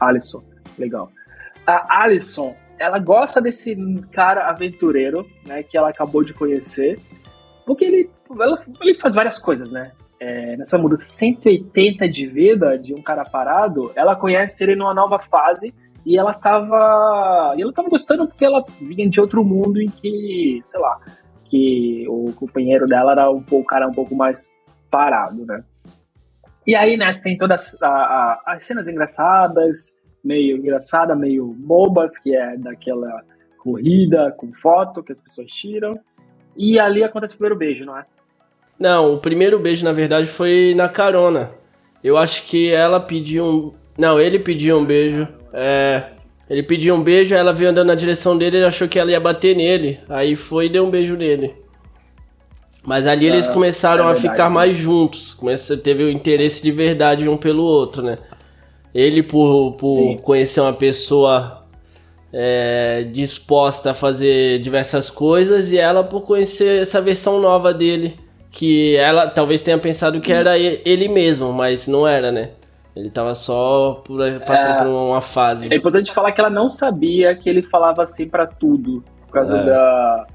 [0.00, 0.42] Alison,
[0.78, 1.12] legal.
[1.66, 3.76] A Alison, ela gosta desse
[4.12, 6.98] cara aventureiro, né, que ela acabou de conhecer,
[7.66, 8.10] porque ele,
[8.40, 9.92] ela, ele faz várias coisas, né?
[10.24, 15.18] é, nessa mudança 180 de vida de um cara parado, ela conhece ele numa nova
[15.18, 17.54] fase e ela tava.
[17.56, 20.98] E ela tava gostando porque ela vinha de outro mundo em que, sei lá,
[21.44, 24.50] que o companheiro dela era um pouco, cara um pouco mais
[24.90, 25.62] parado, né?
[26.66, 32.34] E aí, né, tem todas a, a, as cenas engraçadas, meio engraçada, meio bobas, que
[32.34, 33.22] é daquela
[33.58, 35.92] corrida com foto que as pessoas tiram.
[36.56, 38.04] E ali acontece o primeiro beijo, não é?
[38.78, 41.50] Não, o primeiro beijo, na verdade, foi na carona.
[42.02, 43.72] Eu acho que ela pediu um.
[43.96, 45.26] Não, ele pediu um beijo.
[45.52, 46.10] É.
[46.48, 49.20] Ele pediu um beijo, ela veio andando na direção dele, ele achou que ela ia
[49.20, 49.98] bater nele.
[50.08, 51.54] Aí foi e deu um beijo nele.
[52.84, 55.32] Mas ali eles ah, começaram é a ficar mais juntos.
[55.32, 58.18] Começa, teve o interesse de verdade um pelo outro, né?
[58.94, 61.64] Ele por, por conhecer uma pessoa
[62.32, 68.16] é, disposta a fazer diversas coisas e ela por conhecer essa versão nova dele
[68.50, 72.50] que ela talvez tenha pensado que era ele mesmo, mas não era, né?
[72.94, 75.68] Ele tava só por, passando é, por uma fase.
[75.72, 79.56] É importante falar que ela não sabia que ele falava assim para tudo, por causa
[79.56, 79.64] é.
[79.64, 80.26] da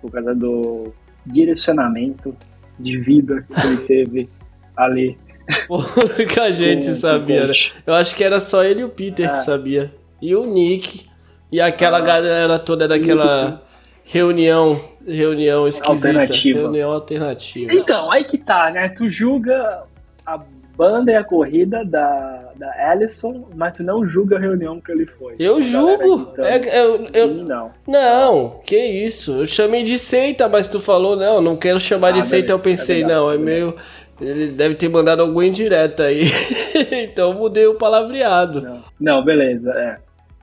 [0.00, 0.92] por causa do
[1.24, 2.36] direcionamento
[2.78, 4.30] de vida que ele teve
[4.76, 5.18] ali.
[6.32, 7.52] que a gente sabia, né?
[7.86, 9.32] Eu acho que era só ele e o Peter é.
[9.32, 9.92] que sabia.
[10.20, 11.06] E o Nick.
[11.50, 13.62] E aquela ah, galera toda daquela
[14.04, 16.08] reunião reunião esquisita.
[16.08, 16.60] Alternativa.
[16.60, 17.72] Reunião alternativa.
[17.72, 18.88] Então, aí que tá, né?
[18.88, 19.84] Tu julga
[20.24, 20.40] a
[20.76, 25.06] banda e a corrida da, da Allison, mas tu não julga a reunião que ele
[25.06, 25.36] foi.
[25.38, 26.34] Eu julgo.
[26.38, 27.70] É, eu, Sim, eu, não.
[27.86, 29.32] Não, que isso.
[29.40, 32.52] Eu chamei de seita, mas tu falou, não, não quero chamar ah, de seita.
[32.52, 33.74] Eu pensei, é não, é meio.
[34.20, 36.24] Ele deve ter mandado algum indireto aí.
[36.92, 38.60] então mudei o palavreado.
[38.60, 39.98] Não, não beleza, é.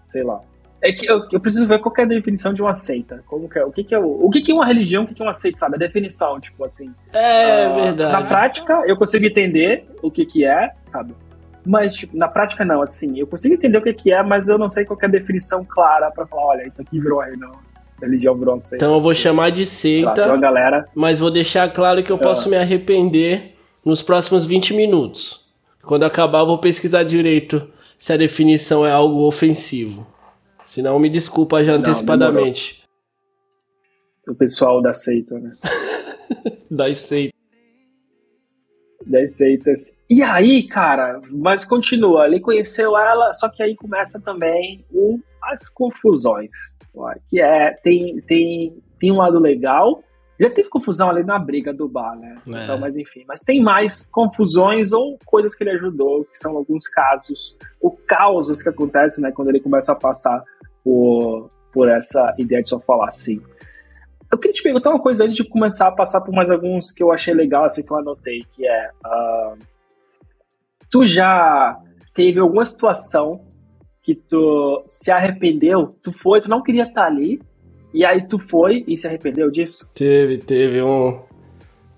[0.06, 0.42] Sei lá.
[0.82, 3.24] É que eu, eu, preciso ver qual é a definição de uma seita.
[3.26, 5.08] Como que é, o que, que é o, o que, que é uma religião, o
[5.08, 5.76] que, que é uma seita, sabe?
[5.76, 6.94] A definição, tipo assim.
[7.14, 8.12] É uh, verdade.
[8.12, 11.16] Na prática, eu consigo entender o que, que é, sabe?
[11.66, 13.18] Mas, tipo, na prática, não, assim.
[13.18, 15.64] Eu consigo entender o que, que é, mas eu não sei qual é a definição
[15.64, 17.52] clara para falar, olha, isso aqui virou religião.
[18.02, 18.84] Religião virou seita.
[18.84, 20.12] Então eu vou chamar de seita.
[20.14, 20.90] Claro, galera.
[20.94, 22.52] Mas vou deixar claro que eu posso uh.
[22.52, 23.53] me arrepender
[23.86, 25.52] nos próximos 20 minutos.
[25.84, 30.08] Quando acabar, vou pesquisar direito se a definição é algo ofensivo.
[30.64, 32.84] Se não, me desculpa já antecipadamente.
[34.28, 35.56] o pessoal da seita, né?
[36.72, 37.40] das seitas.
[39.06, 39.96] Das seitas.
[40.10, 42.26] E aí, cara, mas continua.
[42.26, 46.56] Ele conheceu ela, só que aí começa também o, as confusões.
[47.30, 50.02] Que é, tem, tem, tem um lado legal,
[50.44, 52.36] já teve confusão ali na briga do bar, né?
[52.48, 52.64] É.
[52.64, 53.24] Então, mas enfim.
[53.28, 58.62] Mas tem mais confusões ou coisas que ele ajudou, que são alguns casos, ou causos
[58.62, 59.32] que acontecem, né?
[59.32, 60.44] Quando ele começa a passar
[60.84, 63.42] por, por essa ideia de só falar assim.
[64.32, 67.04] Eu queria te perguntar uma coisa antes de começar a passar por mais alguns que
[67.04, 68.90] eu achei legal, assim, que eu anotei, que é...
[69.06, 69.58] Uh,
[70.90, 71.80] tu já
[72.14, 73.46] teve alguma situação
[74.02, 77.42] que tu se arrependeu, tu foi, tu não queria estar ali,
[77.94, 79.90] e aí tu foi e se arrependeu disso?
[79.94, 81.20] Teve, teve um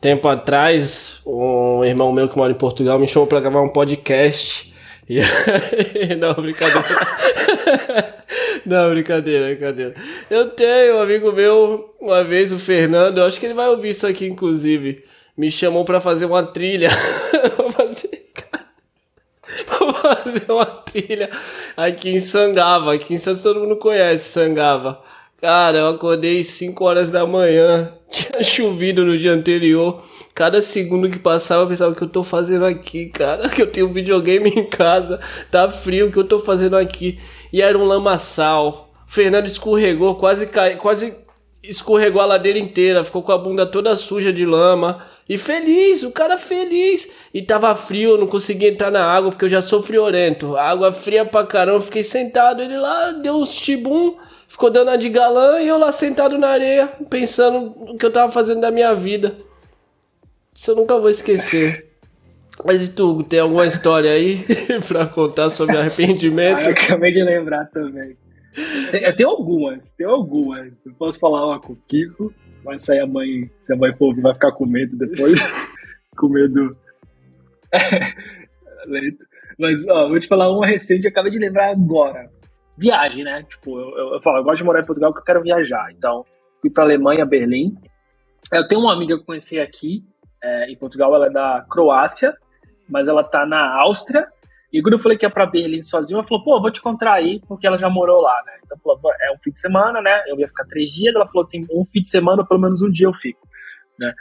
[0.02, 4.74] tempo atrás, um irmão meu que mora em Portugal me chamou para gravar um podcast.
[5.08, 6.82] E não, brincadeira.
[8.66, 9.94] Não, brincadeira, brincadeira.
[10.32, 13.90] Eu tenho um amigo meu, uma vez, o Fernando, eu acho que ele vai ouvir
[13.90, 15.04] isso aqui, inclusive.
[15.38, 16.90] Me chamou para fazer uma trilha.
[17.56, 18.26] Vou fazer.
[19.68, 21.30] Vou fazer uma trilha
[21.78, 22.94] aqui em Sangava.
[22.94, 25.02] Aqui em Santos todo mundo conhece Sangava.
[25.46, 27.94] Cara, eu acordei 5 horas da manhã.
[28.10, 30.04] Tinha chovido no dia anterior.
[30.34, 33.48] Cada segundo que passava eu pensava o que eu tô fazendo aqui, cara.
[33.54, 35.20] Que eu tenho um videogame em casa.
[35.52, 37.20] Tá frio, o que eu tô fazendo aqui?
[37.54, 38.92] e era um lamaçal.
[39.06, 41.16] Fernando escorregou, quase cai, quase
[41.64, 45.06] escorregou a ladeira inteira, ficou com a bunda toda suja de lama.
[45.30, 47.08] E feliz, o cara feliz.
[47.32, 50.58] E tava frio, não conseguia entrar na água porque eu já sou friorento.
[50.58, 55.10] Água fria pra caramba, fiquei sentado, ele lá deu uns tibum, ficou dando a de
[55.10, 58.94] galã e eu lá sentado na areia, pensando no que eu tava fazendo da minha
[58.94, 59.36] vida.
[60.54, 61.92] Isso eu nunca vou esquecer.
[62.64, 64.46] Mas e tu, tem alguma história aí
[64.88, 66.60] pra contar sobre arrependimento?
[66.60, 68.16] Ah, eu acabei de lembrar também.
[68.90, 70.72] Tem, tem algumas, tem algumas.
[70.86, 74.16] Eu posso falar uma com o Kiko, mas se a mãe, se a mãe for
[74.22, 75.54] vai ficar com medo depois.
[76.16, 76.78] com medo.
[79.58, 82.30] Mas, ó, vou te falar uma recente, eu acabei de lembrar agora.
[82.78, 83.44] Viagem, né?
[83.44, 85.92] Tipo, eu, eu, eu falo, eu gosto de morar em Portugal porque eu quero viajar.
[85.92, 86.26] Então,
[86.62, 87.76] fui pra Alemanha, Berlim.
[88.54, 90.04] Eu tenho uma amiga que eu conheci aqui,
[90.44, 92.36] é, em Portugal, ela é da Croácia
[92.88, 94.28] mas ela tá na Áustria.
[94.72, 97.14] E quando eu falei que ia pra Berlim sozinho, ela falou, pô, vou te encontrar
[97.14, 98.54] aí, porque ela já morou lá, né?
[98.64, 100.24] Então, falou, é um fim de semana, né?
[100.28, 101.16] Eu ia ficar três dias.
[101.16, 103.48] Ela falou assim, um fim de semana, pelo menos um dia eu fico,
[103.98, 104.14] né?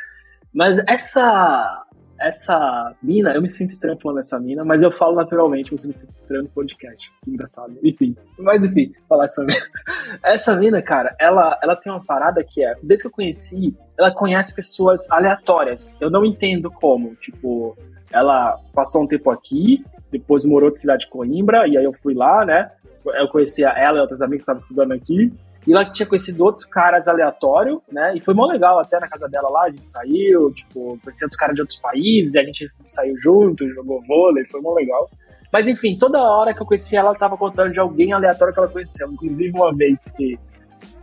[0.52, 1.84] Mas essa
[2.20, 5.94] essa mina, eu me sinto estranho falando essa mina, mas eu falo naturalmente, você me
[5.94, 7.11] sente estranho no podcast.
[7.27, 7.77] Engraçado.
[7.83, 8.16] Enfim.
[8.38, 9.55] Mas enfim, falar essa mina.
[10.24, 14.12] Essa mina, cara, ela, ela tem uma parada que é, desde que eu conheci, ela
[14.12, 15.96] conhece pessoas aleatórias.
[16.00, 17.14] Eu não entendo como.
[17.16, 17.77] Tipo,
[18.12, 22.14] ela passou um tempo aqui, depois morou na cidade de Coimbra, e aí eu fui
[22.14, 22.70] lá, né?
[23.05, 25.33] Eu conhecia ela e outras amigas que estavam estudando aqui.
[25.66, 28.14] E lá tinha conhecido outros caras aleatórios, né?
[28.14, 31.37] E foi mó legal até na casa dela lá, a gente saiu, tipo, conhecendo outros
[31.37, 35.09] caras de outros países, a gente saiu junto, jogou vôlei, foi mó legal.
[35.50, 38.61] Mas enfim, toda hora que eu conhecia ela, ela tava contando de alguém aleatório que
[38.61, 39.11] ela conheceu.
[39.11, 40.38] Inclusive uma vez que,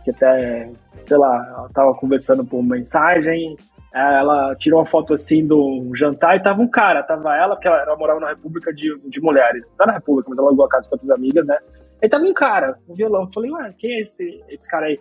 [0.04, 0.70] que até,
[1.00, 3.56] sei lá, ela tava conversando por mensagem,
[3.94, 7.82] ela tirou uma foto assim um jantar e tava um cara, tava ela, porque ela,
[7.82, 9.68] ela morava na República de, de Mulheres.
[9.76, 11.58] Tá na República, mas ela alugou a casa com outras amigas, né?
[12.02, 13.22] Aí tava um cara, um violão.
[13.22, 14.98] Eu falei, ué, quem é esse, esse cara aí?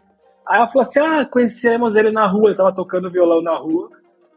[0.48, 3.90] Aí ela falou assim: ah, conhecemos ele na rua, ele tava tocando violão na rua,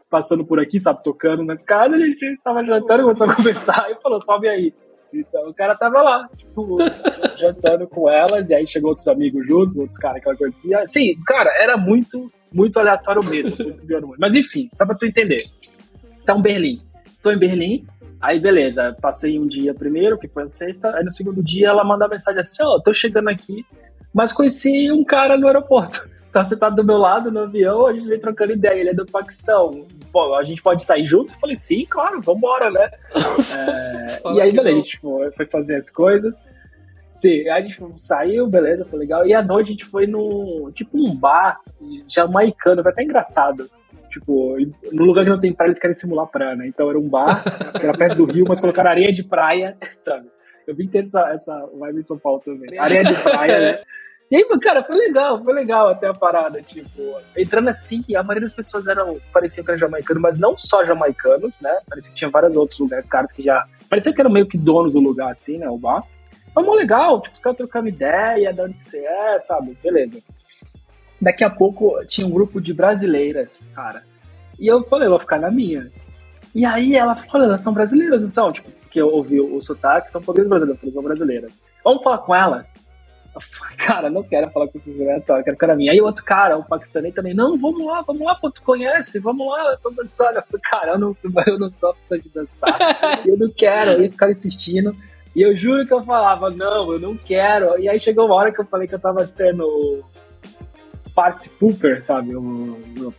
[0.09, 3.95] passando por aqui, sabe, tocando nas casas, a gente tava jantando, começou a conversar, e
[4.01, 4.73] falou, sobe aí.
[5.13, 6.77] Então o cara tava lá, tipo,
[7.37, 10.85] jantando com elas, e aí chegou outros amigos juntos, outros caras que ela conhecia.
[10.87, 15.43] Sim, cara, era muito, muito aleatório mesmo, Mas enfim, só pra tu entender.
[16.23, 16.81] Então, Berlim.
[17.05, 17.87] Estou em Berlim,
[18.25, 21.83] Aí, beleza, passei um dia primeiro, que foi a sexta, aí no segundo dia ela
[21.83, 23.63] manda mensagem assim, ó, oh, tô chegando aqui,
[24.11, 26.09] mas conheci um cara no aeroporto.
[26.35, 29.05] Tá sentado do meu lado no avião, a gente vem trocando ideia, ele é do
[29.05, 29.85] Paquistão.
[30.11, 31.33] Pô, a gente pode sair junto?
[31.33, 32.91] Eu falei, sim, claro, vambora, né?
[33.55, 36.33] é, e aí, beleza, a gente foi, fazer as coisas.
[37.13, 39.25] Sim, aí a gente saiu, beleza, foi legal.
[39.25, 41.61] E à noite a gente foi no, tipo, um bar
[42.05, 43.69] jamaicano, foi até engraçado.
[44.15, 44.55] Tipo,
[44.93, 46.67] no lugar que não tem praia, eles querem simular praia, né?
[46.67, 50.29] Então era um bar, era perto do rio, mas colocaram areia de praia, sabe?
[50.65, 52.79] Eu vim ter essa, essa vibe em São Paulo também.
[52.79, 53.79] Areia de praia, né?
[54.31, 56.87] E aí, cara, foi legal, foi legal até a parada, tipo,
[57.35, 61.59] entrando assim, a maioria das pessoas eram, pareciam que eram jamaicanos, mas não só jamaicanos,
[61.59, 61.77] né?
[61.87, 64.93] Parecia que tinha vários outros lugares, caras que já, parecia que eram meio que donos
[64.93, 66.03] do lugar, assim, né, o bar.
[66.53, 69.77] Foi mó legal, tipo, os caras trocando ideia, de onde que você é, sabe?
[69.83, 70.19] Beleza.
[71.25, 74.03] Daqui a pouco tinha um grupo de brasileiras, cara.
[74.59, 75.91] E eu falei, eu vou ficar na minha.
[76.53, 78.51] E aí ela falou, elas são brasileiras, não são?
[78.51, 81.63] Tipo, porque eu ouvi o sotaque, são poderes brasileiros, elas são brasileiras.
[81.83, 82.63] Vamos falar com ela?
[83.33, 85.93] Eu falei, cara, não quero falar com esses aleatórios, quero ficar na minha.
[85.93, 89.17] Aí o outro cara, o paquistanês também, não, vamos lá, vamos lá, pô, tu conhece,
[89.17, 90.35] vamos lá, elas estão dançando.
[90.35, 92.77] Eu falei, cara, eu não, eu não sou pessoa de dançar,
[93.25, 94.95] eu não quero, eu ia ficar insistindo.
[95.35, 97.79] E eu juro que eu falava, não, eu não quero.
[97.79, 100.05] E aí chegou uma hora que eu falei que eu tava sendo
[101.15, 102.35] party pooper, sabe?
[102.35, 102.77] Uma,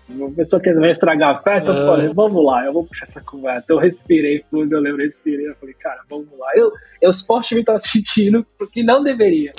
[0.09, 3.21] uma pessoa que vai estragar a festa, eu falei, vamos lá, eu vou puxar essa
[3.23, 3.73] conversa.
[3.73, 6.49] Eu respirei fundo, eu lembro, eu respirei, eu falei, cara, vamos lá.
[6.55, 7.11] Eu, eu
[7.53, 9.53] me tava sentindo porque não deveria.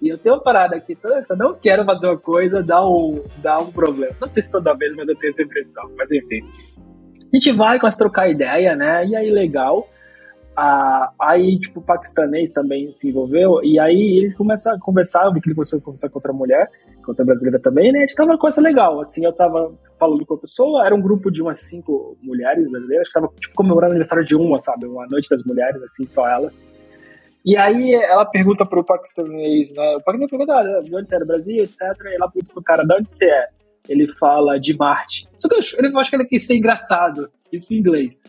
[0.00, 2.62] E eu tenho uma parada aqui, toda vez que eu não quero fazer uma coisa,
[2.62, 4.14] dá um, dá um problema.
[4.18, 6.40] Não sei se toda vez, mas eu tenho essa impressão, mas enfim.
[7.32, 9.04] A gente vai, começa a trocar ideia, né?
[9.06, 9.88] E aí, legal.
[10.56, 15.32] Ah, aí, tipo, o paquistanês também se envolveu, e aí ele começa a conversar, eu
[15.32, 16.70] vi que ele começou a conversar com outra mulher,
[17.10, 17.98] outra brasileira também, né?
[17.98, 21.00] A gente tava com essa legal, assim, eu tava falando com a pessoa, era um
[21.00, 24.86] grupo de umas cinco mulheres brasileiras que tava, tipo, comemorando o aniversário de uma, sabe?
[24.86, 26.62] Uma noite das mulheres, assim, só elas.
[27.44, 29.96] E aí ela pergunta pro paquistanês, né?
[29.96, 31.18] O paquistanês pergunta, ah, de onde você é?
[31.18, 31.80] Do Brasil, etc.
[32.04, 33.48] E ela pergunta pro cara, de onde você é?
[33.88, 35.26] Ele fala de Marte.
[35.38, 38.24] Só que eu, eu acho que ele quis ser engraçado, isso em inglês.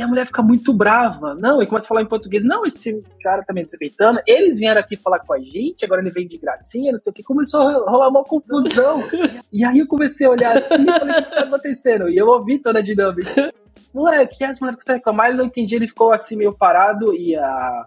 [0.00, 1.34] E a mulher fica muito brava.
[1.34, 2.42] Não, e começa a falar em português.
[2.42, 4.18] Não, esse cara tá me desrespeitando.
[4.26, 7.14] Eles vieram aqui falar com a gente, agora ele vem de gracinha, não sei o
[7.14, 7.22] que.
[7.22, 9.02] Começou a rolar uma confusão.
[9.52, 12.08] e aí eu comecei a olhar assim e falei, o que tá acontecendo?
[12.08, 13.52] E eu ouvi toda a dinâmica.
[13.92, 17.36] Moleque, as mulheres começaram a reclamar, ele não entendia, ele ficou assim meio parado e
[17.36, 17.84] a,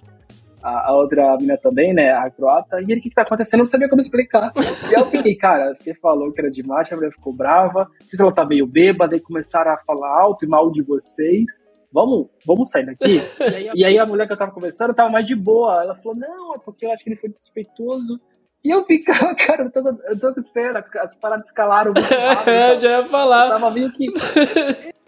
[0.62, 3.62] a, a outra menina também, né, a croata, e ele, o que, que tá acontecendo?
[3.62, 4.52] Eu não sabia como explicar.
[4.91, 7.86] E aí eu fiquei, cara, você falou que era de macho, a mulher ficou brava,
[7.86, 10.84] não sei se ela tá meio bêbada, e começaram a falar alto e mal de
[10.84, 11.62] vocês
[11.93, 13.21] vamos, vamos sair daqui.
[13.39, 15.84] e, aí, e aí a mulher que eu tava conversando tava mais de boa.
[15.84, 18.20] Ela falou, não, é porque eu acho que ele foi desrespeitoso.
[18.65, 22.09] E eu ficava, cara, eu tô, eu tô com sério, as, as paradas escalaram muito
[22.18, 22.49] rápido.
[22.49, 23.49] é, já ia falar.
[23.49, 24.07] Tava meio que.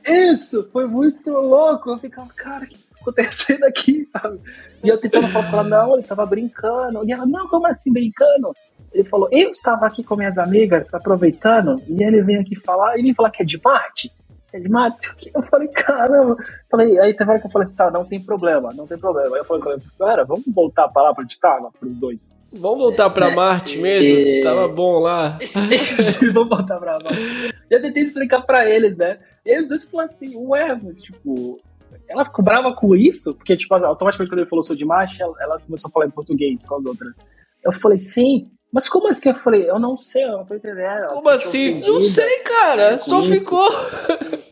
[0.07, 1.89] Isso, foi muito louco.
[1.89, 4.39] Eu ficava, cara, o que tá acontecendo aqui, sabe?
[4.83, 7.03] E eu tentando falar com ela, não, ele tava brincando.
[7.07, 8.53] E ela, não, como assim brincando?
[8.93, 13.01] Ele falou, eu estava aqui com minhas amigas, aproveitando, e ele vem aqui falar, e
[13.01, 13.57] ele falar que é de
[14.69, 15.09] Marte.
[15.09, 16.35] Matos, eu falei, caramba.
[16.69, 19.35] Falei, aí teve hora que eu falei assim, tá, não tem problema, não tem problema.
[19.35, 22.35] Aí eu falei com cara, vamos voltar pra lá pra onde tava, pros dois.
[22.53, 24.19] Vamos voltar pra é, Marte mesmo?
[24.19, 24.41] E...
[24.41, 25.37] Tava bom lá.
[26.33, 27.55] vamos voltar pra Marte.
[27.69, 29.19] Eu tentei explicar pra eles, né?
[29.45, 31.59] E aí os dois falaram assim, ué, mas tipo,
[32.07, 35.35] ela ficou brava com isso, porque, tipo, automaticamente quando ele falou sou de macho, ela,
[35.39, 37.13] ela, começou a falar em português com as outras.
[37.63, 39.29] Eu falei, sim, mas como assim?
[39.29, 41.07] Eu falei, eu não sei, eu não tô entendendo.
[41.07, 41.79] Como assim?
[41.79, 43.45] Não sei, cara, só isso.
[43.45, 43.69] ficou.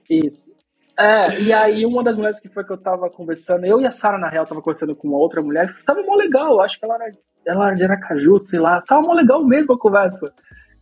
[0.09, 0.49] Isso.
[0.97, 3.91] É, e aí uma das mulheres que foi que eu tava conversando, eu e a
[3.91, 6.95] Sara, na real, tava conversando com uma outra mulher, tava mó legal, acho que ela
[6.95, 7.11] era,
[7.45, 10.31] ela era de Aracaju, sei lá, tava mó legal mesmo a conversa.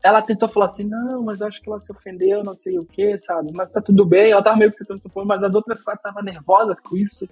[0.04, 2.86] Ela tentou falar assim, não, mas eu acho que ela se ofendeu, não sei o
[2.86, 5.56] que, sabe, mas tá tudo bem, ela tava meio que tentando se opor, mas as
[5.56, 7.28] outras quatro estavam nervosas com isso.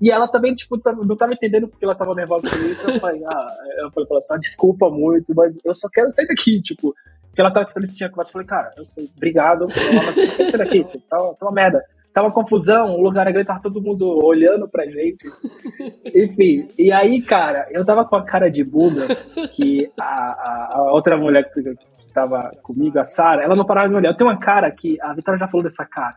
[0.00, 2.88] E ela também, tipo, não tava entendendo porque ela estava nervosa com isso.
[2.90, 6.26] Eu falei, ah, eu falei pra ela assim, desculpa muito, mas eu só quero sair
[6.26, 6.94] daqui, tipo.
[7.28, 8.30] Porque ela tava que tinha conversa.
[8.30, 9.66] Eu falei, cara, eu sei, obrigado.
[10.06, 11.82] Mas só quero sair daqui, isso, tá, tá uma merda
[12.14, 15.28] tava confusão, o lugar grande tava todo mundo olhando pra gente.
[16.14, 19.08] Enfim, e aí, cara, eu tava com a cara de bunda
[19.52, 23.88] que a, a, a outra mulher que, que tava comigo, a Sara, ela não parava
[23.88, 24.10] de me olhar.
[24.10, 26.14] Eu tenho uma cara que a Vitória já falou dessa cara.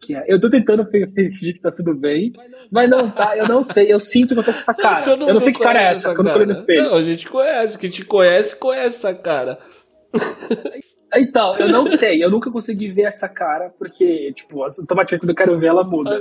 [0.00, 2.32] Que é, eu tô tentando fingir que tá tudo bem,
[2.70, 5.10] mas não tá, eu não sei, eu sinto que eu tô com essa cara.
[5.10, 6.82] Eu não, eu não sei que cara é essa, quando eu olho no espelho.
[6.84, 9.58] Não, a gente conhece, quem te conhece, conhece essa cara.
[11.16, 15.36] Então, eu não sei, eu nunca consegui ver essa cara, porque, tipo, automaticamente quando eu
[15.36, 16.20] quero ver, ela muda.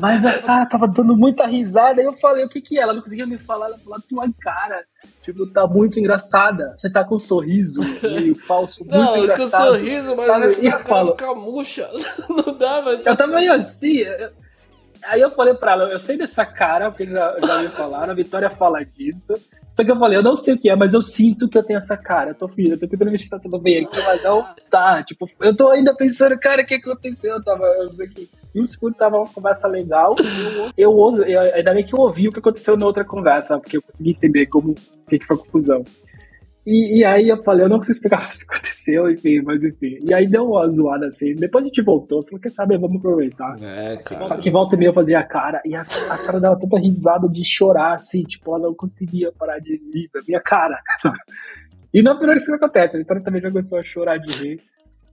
[0.00, 2.82] Mas a Sarah tava dando muita risada, e eu falei, o que que é?
[2.82, 4.84] Ela não conseguia me falar, ela falou, tua cara,
[5.22, 6.74] tipo, tá muito engraçada.
[6.76, 9.64] Você tá com um sorriso meio falso, muito não, engraçado.
[9.64, 11.90] Não, com sorriso, mas essa cara falo, fica murcha.
[12.28, 13.06] Não dá, mas...
[13.06, 13.98] Eu tava meio assim...
[13.98, 14.46] Eu...
[15.04, 18.16] Aí eu falei pra ela, eu sei dessa cara, porque já, já me falaram, a
[18.16, 19.34] Vitória fala disso.
[19.76, 21.62] Só que eu falei, eu não sei o que é, mas eu sinto que eu
[21.62, 22.30] tenho essa cara.
[22.30, 25.02] Eu tô filho, eu tô tentando que tá tudo bem aqui, mas não tá.
[25.02, 27.34] Tipo, eu tô ainda pensando, cara, o que aconteceu?
[27.34, 28.26] Eu tava eu aqui.
[28.54, 30.16] E o escudo tava uma conversa legal.
[30.78, 33.76] Eu, eu, eu, ainda bem que eu ouvi o que aconteceu na outra conversa, porque
[33.76, 35.84] eu consegui entender como o que, que foi a confusão.
[36.66, 39.98] E, e, aí eu falei, eu não consigo explicar o que aconteceu, enfim, mas enfim.
[40.02, 41.34] E aí deu uma zoada assim.
[41.34, 43.56] Depois a gente voltou, falou, quer saber, vamos aproveitar.
[43.62, 44.24] É, cara.
[44.24, 46.78] Só que volta e meia eu fazia a cara, e a, a senhora dava tanta
[46.78, 50.80] risada de chorar, assim, tipo, ela não conseguia parar de rir da minha cara.
[50.98, 51.18] Sabe?
[51.94, 54.32] E não é por isso que acontece, a Vitória também já começou a chorar de
[54.32, 54.60] rir.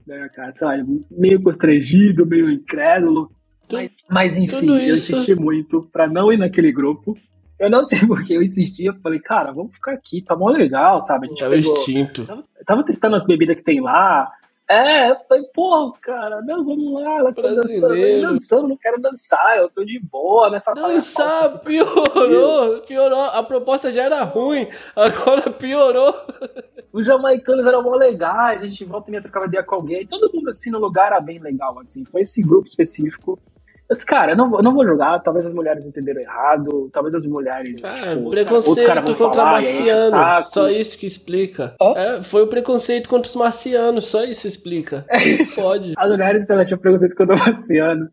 [0.05, 1.05] Né, cara, sabe?
[1.09, 3.31] meio constrangido, meio incrédulo.
[3.71, 7.17] Mas, mas enfim, eu insisti muito pra não ir naquele grupo.
[7.59, 10.99] Eu não sei porque eu insistia, eu falei, cara, vamos ficar aqui, tá mó legal,
[11.01, 11.27] sabe?
[11.27, 12.25] A gente o instinto.
[12.25, 14.31] Tava, tava, testando as bebidas que tem lá.
[14.69, 17.95] É, eu falei, pô, cara, não, vamos lá, ela tá dançando.
[17.95, 23.19] Eu dançando, não quero dançar, eu tô de boa nessa Dançar, piorou, piorou.
[23.19, 26.15] A proposta já era ruim, agora piorou.
[26.93, 30.05] Os jamaicanos eram mó legais, a gente volta e meia trocava ideia com alguém.
[30.05, 32.05] Todo mundo assim no lugar era bem legal, assim.
[32.05, 33.39] Foi esse grupo específico.
[33.89, 37.25] Mas, cara, eu não, eu não vou jogar, talvez as mulheres entenderam errado, talvez as
[37.25, 37.83] mulheres.
[37.83, 41.75] Ah, tipo, preconceito contra falar, marciano, só isso que explica.
[41.95, 45.05] É, foi o preconceito contra os marcianos, só isso explica.
[45.13, 45.45] É.
[45.55, 45.93] Pode.
[45.95, 48.09] As mulheres, ela tinha preconceito contra o marciano.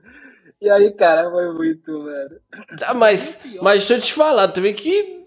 [0.61, 2.41] E aí, cara, foi muito, velho.
[2.79, 5.25] Tá, mas, mas deixa eu te falar também que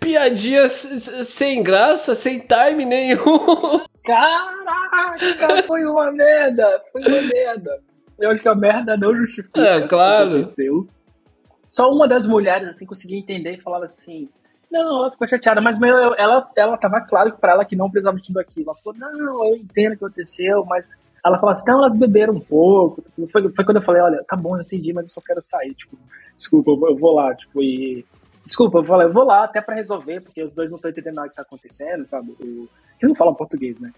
[0.00, 3.80] piadinha sem graça, sem time nenhum.
[4.04, 7.80] Caraca, foi uma merda, foi uma merda.
[8.18, 10.26] Eu acho que a merda não justifica é, claro.
[10.26, 10.88] o que aconteceu.
[11.66, 14.28] Só uma das mulheres, assim, conseguia entender e falava assim,
[14.70, 18.18] não, ela ficou chateada, mas meu, ela, ela tava claro para ela que não precisava
[18.18, 18.66] de tudo aquilo.
[18.66, 22.34] Ela falou, não, eu entendo o que aconteceu, mas ela falou assim, então elas beberam
[22.34, 23.02] um pouco.
[23.30, 25.74] Foi, foi quando eu falei, olha, tá bom, eu entendi, mas eu só quero sair,
[25.74, 25.96] tipo,
[26.36, 28.04] desculpa, eu vou lá, tipo, e...
[28.44, 31.14] Desculpa, eu falei, eu vou lá até para resolver, porque os dois não estão entendendo
[31.14, 32.36] nada que tá acontecendo, sabe?
[32.40, 32.68] Eles
[33.00, 33.90] não falam português, né?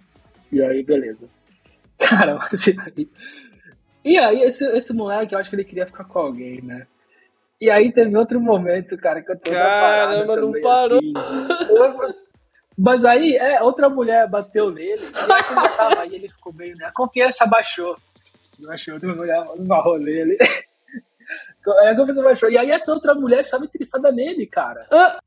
[0.52, 1.26] E aí, beleza.
[1.98, 2.76] Cara, assim,
[4.06, 6.86] e aí, esse, esse moleque, eu acho que ele queria ficar com alguém, né?
[7.60, 11.00] E aí teve outro momento, cara, que eu tô Caramba, não parou.
[11.00, 12.14] Assim, de...
[12.78, 16.52] Mas aí, é, outra mulher bateu nele, e acho que ele tava aí, ele ficou
[16.52, 16.86] meio, né?
[16.86, 17.96] A confiança baixou.
[18.60, 20.38] Baixou, outra mulher esbarrou nele.
[21.66, 22.48] a confiança baixou.
[22.48, 24.86] E aí essa outra mulher estava interessada nele, cara.
[24.92, 25.18] Ah.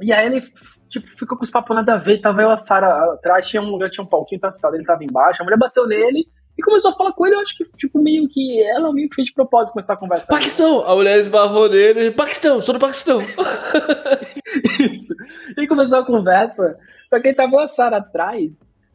[0.00, 0.40] E aí ele,
[0.88, 3.68] tipo, ficou com os papos nada a ver, tava eu a Sara atrás, tinha um
[3.68, 6.26] lugar, tinha um palquinho, então a cidade ele tava embaixo, a mulher bateu nele,
[6.58, 9.14] e começou a falar com ele, eu acho que, tipo, meio que ela meio que
[9.14, 10.34] fez de propósito começar a conversar.
[10.34, 10.84] Paquistão!
[10.84, 13.20] A mulher esbarrou nele, Paquistão, sou do Paquistão.
[14.80, 15.14] Isso.
[15.56, 16.76] E começou a conversa,
[17.08, 18.50] pra quem tava o Sara atrás,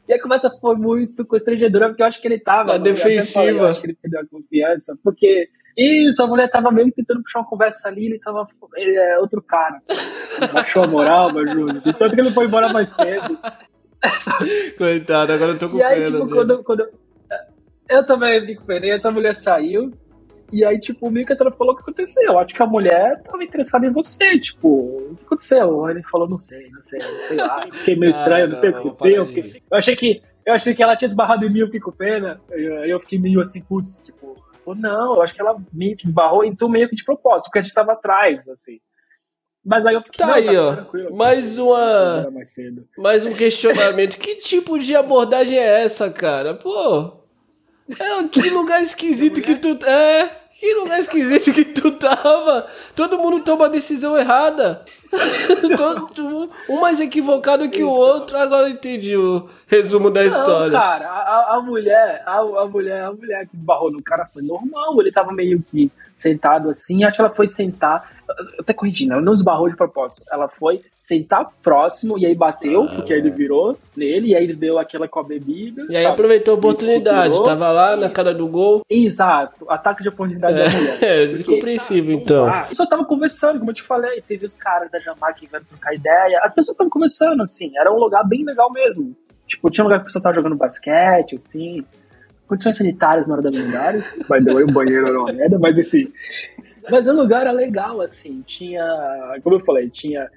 [0.06, 2.72] e a conversa foi muito constrangedora, porque eu acho que ele tava...
[2.72, 3.48] Na defensiva.
[3.48, 5.48] Eu acho que ele perdeu a confiança, porque...
[5.76, 8.46] Isso, a mulher tava mesmo tentando puxar uma conversa ali, ele tava.
[8.76, 9.78] Ele é outro cara.
[9.78, 10.52] Assim.
[10.52, 11.82] Baixou a moral, mas Júlio.
[11.82, 13.36] Tanto que ele foi embora mais cedo.
[14.78, 16.88] Coitado, agora eu tô com e aí, tipo, quando, quando,
[17.88, 18.86] eu também fico pena.
[18.86, 19.92] E essa mulher saiu.
[20.52, 22.38] E aí, tipo, o Mika falou o que aconteceu.
[22.38, 24.38] Acho que a mulher tava interessada em você.
[24.38, 25.88] Tipo, o que aconteceu?
[25.88, 27.60] Ele falou, não sei, não sei, não sei lá.
[27.78, 29.26] Fiquei meio estranho, ah, não, sei não, o que aconteceu.
[29.26, 29.62] Fiquei...
[29.70, 30.22] Eu achei que.
[30.46, 32.40] Eu achei que ela tinha esbarrado em mim, eu fiquei com pena.
[32.52, 34.36] Aí eu fiquei meio assim, putz, tipo,
[34.74, 37.58] não, eu acho que ela meio que esbarrou em tu meio que de propósito, porque
[37.58, 38.78] a gente tava atrás, assim.
[39.64, 40.24] Mas aí eu fiquei.
[40.24, 40.76] Tá aí, ó.
[41.16, 42.30] Mais uma.
[42.30, 42.54] Mais,
[42.98, 44.18] mais um questionamento.
[44.18, 46.54] que tipo de abordagem é essa, cara?
[46.54, 47.23] Pô.
[47.88, 49.78] É, que lugar esquisito que tu.
[49.86, 50.44] É.
[50.58, 52.66] Que lugar esquisito que tu tava.
[52.94, 54.84] Todo mundo toma a decisão errada.
[55.76, 58.38] Todo, um mais equivocado que o outro.
[58.38, 60.70] Agora eu entendi o resumo da história.
[60.70, 64.42] Não, cara, a, a mulher, a, a, mulher, a mulher que esbarrou no cara foi
[64.42, 64.98] normal.
[65.00, 67.04] Ele tava meio que sentado assim.
[67.04, 68.13] Acho que ela foi sentar.
[68.28, 70.24] Eu até corrigindo, ela não esbarrou de propósito.
[70.30, 72.94] Ela foi sentar próximo e aí bateu, ah.
[72.96, 75.86] porque aí ele virou nele, e aí ele deu aquela com a bebida.
[75.90, 78.82] E aí aproveitou a oportunidade, tava lá na cara do gol.
[78.88, 80.98] Exato, ataque de oportunidade é, da mulher.
[81.02, 82.46] É, porque, compreensível então.
[82.46, 85.46] Ah, eu só tava conversando, como eu te falei, teve os caras da Jamaica que
[85.46, 86.40] vieram trocar ideia.
[86.42, 89.14] As pessoas estavam conversando, assim, era um lugar bem legal mesmo.
[89.46, 91.84] Tipo, tinha um lugar que a pessoa tava jogando basquete, assim.
[92.48, 93.94] Condições sanitárias na hora da mandar.
[94.28, 96.12] Vai dar o banheiro era uma merda, mas enfim.
[96.90, 98.42] Mas o lugar era legal, assim.
[98.46, 98.84] Tinha,
[99.42, 100.30] como eu falei, tinha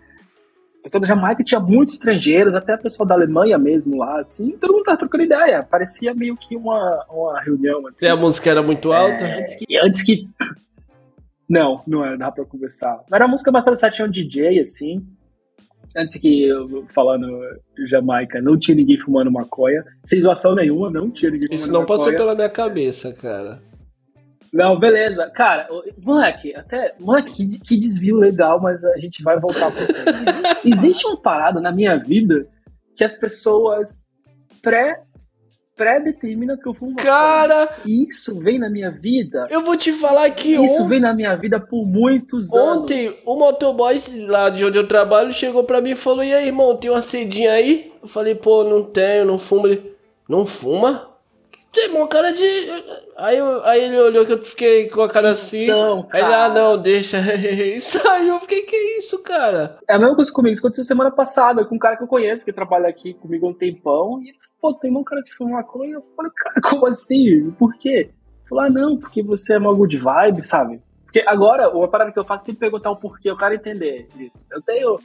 [0.87, 4.51] pessoal da Jamaica, tinha muitos estrangeiros, até a pessoa da Alemanha mesmo lá, assim.
[4.51, 5.61] Todo mundo tava trocando ideia.
[5.61, 8.05] Parecia meio que uma, uma reunião, assim.
[8.05, 9.25] E a música era muito alta?
[9.25, 10.27] É, antes, que, antes que.
[11.47, 13.03] Não, não era, dá pra conversar.
[13.11, 15.05] Era a música mais parecida, tinha um DJ, assim.
[15.95, 17.27] Antes que eu falando
[17.87, 19.85] Jamaica, não tinha ninguém fumando maconha.
[20.03, 21.97] Sem doação nenhuma, não tinha ninguém fumando Isso não maconha.
[21.97, 23.59] passou pela minha cabeça, cara.
[24.53, 25.29] Não, beleza.
[25.29, 25.67] Cara,
[26.01, 26.95] moleque, até.
[26.99, 29.81] Moleque, que, que desvio legal, mas a gente vai voltar pro
[30.63, 32.47] Existe uma parada na minha vida
[32.95, 34.05] que as pessoas
[34.61, 35.03] pré
[35.77, 37.69] pré-determina que eu fumo Cara!
[37.85, 39.47] E isso vem na minha vida.
[39.49, 40.87] Eu vou te falar que Isso on...
[40.87, 43.19] vem na minha vida por muitos Ontem, anos.
[43.19, 46.47] Ontem, o motoboy lá de onde eu trabalho chegou pra mim e falou: E aí,
[46.47, 47.93] irmão, tem uma cedinha aí?
[48.01, 49.67] Eu falei: Pô, não tenho, não fumo.
[49.67, 49.95] Ele:
[50.27, 51.15] Não fuma?
[51.71, 52.43] Tem uma cara de.
[53.17, 55.67] Aí, eu, aí ele olhou que eu fiquei com a cara assim.
[55.67, 57.17] Não, aí ele, ah, não, deixa.
[57.37, 58.35] e saiu.
[58.35, 59.77] Eu fiquei, que isso, cara?
[59.87, 60.53] É a mesma coisa comigo.
[60.53, 63.49] Isso aconteceu semana passada com um cara que eu conheço, que trabalha aqui comigo há
[63.49, 64.21] um tempão.
[64.21, 65.95] E ele falou, pô, tem um cara que fuma maconha.
[65.95, 67.51] Eu falei, cara, como assim?
[67.51, 67.89] Por quê?
[67.89, 68.13] Ele
[68.49, 70.81] falou, ah, não, porque você é uma good vibe, sabe?
[71.03, 74.07] Porque agora, uma parada que eu faço é sempre perguntar o porquê, o cara entender
[74.19, 74.45] isso.
[74.51, 74.99] Eu tenho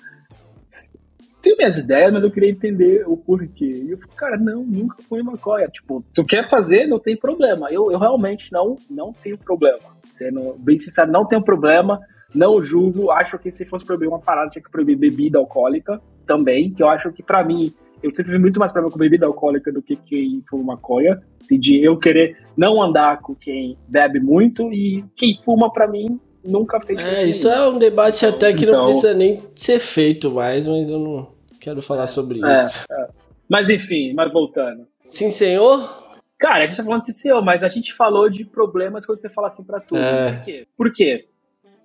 [1.43, 3.82] tenho minhas ideias, mas eu queria entender o porquê.
[3.84, 5.66] E eu falei, cara, não, nunca fui maconha.
[5.66, 7.70] Tipo, tu quer fazer, não tem problema.
[7.70, 9.80] Eu, eu realmente não, não tenho problema.
[10.12, 12.01] Sendo bem sincero, não tenho problema,
[12.34, 13.11] não julgo.
[13.11, 16.88] Acho que se fosse proibir uma parada, tinha que proibir bebida alcoólica também, que eu
[16.88, 19.97] acho que para mim, eu sempre vi muito mais problema com bebida alcoólica do que
[19.97, 21.20] quem fuma maconha.
[21.43, 26.20] Assim, de eu querer não andar com quem bebe muito e quem fuma para mim
[26.45, 30.30] nunca fez É, isso é um debate até que então, não precisa nem ser feito
[30.30, 31.28] mais, mas eu não
[31.61, 32.84] quero falar sobre é, isso.
[32.90, 33.09] É.
[33.49, 34.86] Mas enfim, mas voltando.
[35.05, 36.03] Sim, senhor?
[36.38, 39.30] Cara, a gente tá falando sim, senhor, mas a gente falou de problemas quando você
[39.30, 40.01] fala assim pra tudo.
[40.01, 40.32] É.
[40.32, 40.66] Por quê?
[40.76, 41.28] Por quê?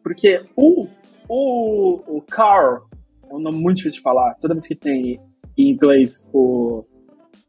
[0.04, 0.88] Porque o,
[1.30, 2.88] o, o Carl,
[3.30, 5.20] é um nome muito difícil de falar, toda vez que tem
[5.58, 6.86] em inglês o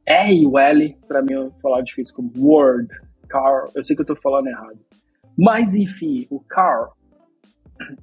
[0.04, 2.88] R e o L, pra mim eu falar difícil como word,
[3.28, 4.78] Carl, eu sei que eu tô falando errado.
[5.36, 6.92] Mas enfim, o Carl,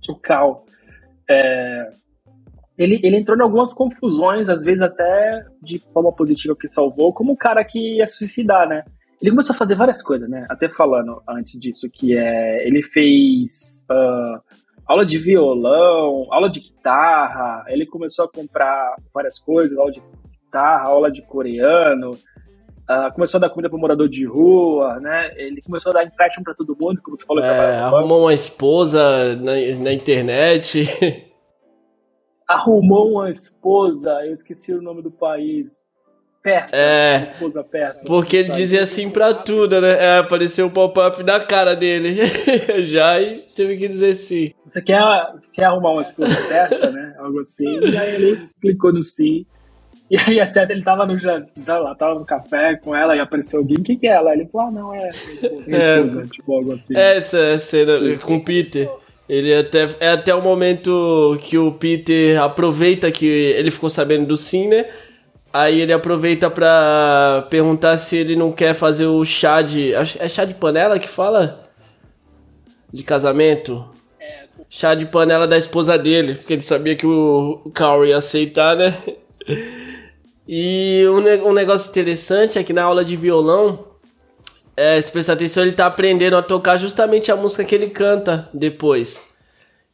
[0.09, 0.65] o Cal,
[1.29, 1.91] é,
[2.77, 7.33] ele, ele entrou em algumas confusões, às vezes até de forma positiva que salvou, como
[7.33, 8.83] o cara que ia suicidar, né?
[9.21, 10.45] Ele começou a fazer várias coisas, né?
[10.49, 12.67] Até falando antes disso, que é.
[12.67, 14.41] Ele fez uh,
[14.85, 20.01] aula de violão, aula de guitarra, ele começou a comprar várias coisas, aula de
[20.31, 22.11] guitarra, aula de coreano,
[22.89, 25.33] Uh, começou a dar comida para morador de rua, né?
[25.37, 27.43] Ele começou a dar empréstimo para todo mundo, como tu falou.
[27.43, 30.87] É, arrumou uma esposa na, na internet.
[32.47, 35.83] arrumou uma esposa, eu esqueci o nome do país.
[36.43, 38.05] Persa, é, esposa persa.
[38.05, 39.93] Porque ele dizia assim pra tudo, né?
[39.93, 42.17] É, apareceu o um pop-up na cara dele.
[42.85, 44.53] Já e teve que dizer sim.
[44.63, 45.01] Você quer,
[45.55, 47.15] quer arrumar uma esposa persa, né?
[47.17, 47.79] Algo assim.
[47.79, 49.43] E aí ele clicou no sim.
[50.09, 53.59] E aí até ele tava no jantar lá, tava no café com ela e apareceu
[53.59, 54.33] alguém, o que que é ela?
[54.33, 55.09] Ele falou, ah, não, é
[55.65, 56.95] minha esposa, é, tipo algo assim.
[56.95, 58.17] É, essa cena Sim.
[58.17, 58.89] com o Peter.
[59.27, 64.37] Ele até, é até o momento que o Peter aproveita que ele ficou sabendo do
[64.37, 64.85] sim, né?
[65.51, 69.93] Aí ele aproveita pra perguntar se ele não quer fazer o chá de.
[69.93, 71.63] É chá de panela que fala?
[72.93, 73.83] De casamento?
[74.19, 74.43] É.
[74.69, 78.95] Chá de panela da esposa dele, porque ele sabia que o Carl ia aceitar, né?
[80.47, 83.85] E um, um negócio interessante é que na aula de violão,
[84.77, 88.49] é, se prestar atenção, ele tá aprendendo a tocar justamente a música que ele canta
[88.53, 89.21] depois.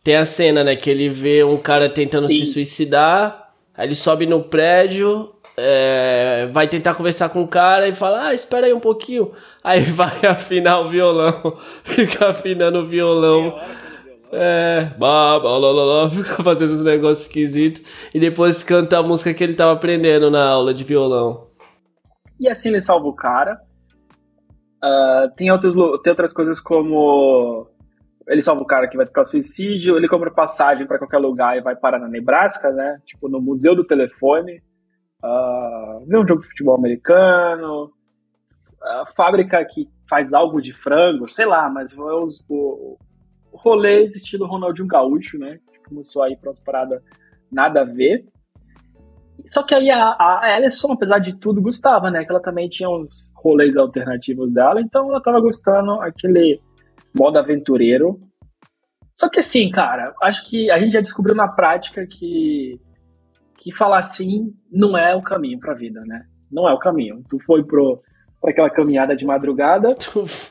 [0.03, 2.39] Tem a cena, né, que ele vê um cara tentando Sim.
[2.39, 7.93] se suicidar, aí ele sobe no prédio, é, vai tentar conversar com o cara e
[7.93, 9.31] fala, ah, espera aí um pouquinho.
[9.63, 13.59] Aí vai afinar o violão, fica afinando o violão.
[13.59, 13.90] É,
[14.97, 19.43] blá, blá, blá, blá, fica fazendo uns negócios esquisitos e depois canta a música que
[19.43, 21.47] ele tava aprendendo na aula de violão.
[22.39, 23.61] E assim ele salva o cara.
[24.83, 27.67] Uh, tem, outros, tem outras coisas como
[28.27, 31.61] ele salva o cara que vai para suicídio, ele compra passagem para qualquer lugar e
[31.61, 32.99] vai parar na Nebraska, né?
[33.05, 34.61] Tipo, no Museu do Telefone.
[35.23, 37.91] Uh, vê um jogo de futebol americano.
[38.81, 42.97] A fábrica que faz algo de frango, sei lá, mas os, o, o
[43.51, 45.59] rolês estilo Ronaldinho Gaúcho, né?
[45.87, 47.01] Começou aí para umas paradas
[47.51, 48.25] nada a ver.
[49.45, 52.23] Só que aí a, a Alison, apesar de tudo, gostava, né?
[52.23, 56.61] Que ela também tinha uns rolês alternativos dela, então ela tava gostando aquele
[57.17, 58.19] modo aventureiro.
[59.13, 62.79] Só que assim, cara, acho que a gente já descobriu na prática que
[63.61, 66.25] que falar assim não é o caminho pra vida, né?
[66.51, 67.21] Não é o caminho.
[67.29, 68.01] Tu foi pro,
[68.41, 69.91] pra aquela caminhada de madrugada.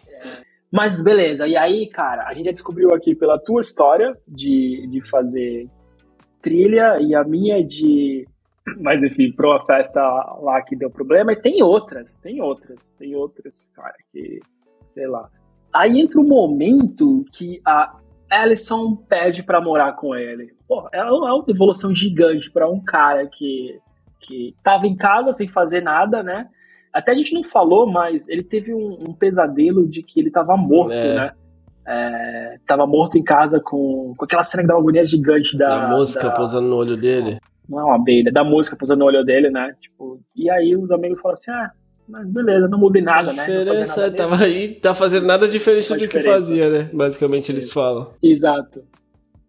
[0.70, 5.00] Mas beleza, e aí, cara, a gente já descobriu aqui pela tua história de, de
[5.08, 5.68] fazer
[6.40, 8.26] trilha e a minha de.
[8.80, 10.00] Mas enfim, pro a festa
[10.40, 11.32] lá que deu problema.
[11.32, 14.40] E tem outras, tem outras, tem outras, cara, que.
[14.88, 15.28] Sei lá.
[15.72, 17.96] Aí entra o um momento que a
[18.30, 20.52] Alison pede para morar com ele.
[20.66, 23.78] Pô, é uma evolução gigante para um cara que,
[24.20, 26.42] que tava em casa sem fazer nada, né?
[26.92, 30.56] Até a gente não falou, mas ele teve um, um pesadelo de que ele tava
[30.56, 31.14] morto, é.
[31.14, 31.32] né?
[31.86, 35.86] É, tava morto em casa com, com aquela cena da agonia gigante da.
[35.86, 37.38] A mosca da, posando no olho dele.
[37.68, 39.72] Não é uma abelha, da mosca posando no olho dele, né?
[39.80, 41.70] Tipo, e aí os amigos falam assim: ah,
[42.08, 43.46] mas beleza, não mudei nada, né?
[43.46, 46.28] Diferença, nada tava aí, tá fazendo nada diferente do diferença.
[46.28, 46.90] que fazia, né?
[46.92, 48.10] Basicamente eles falam.
[48.22, 48.82] Exato.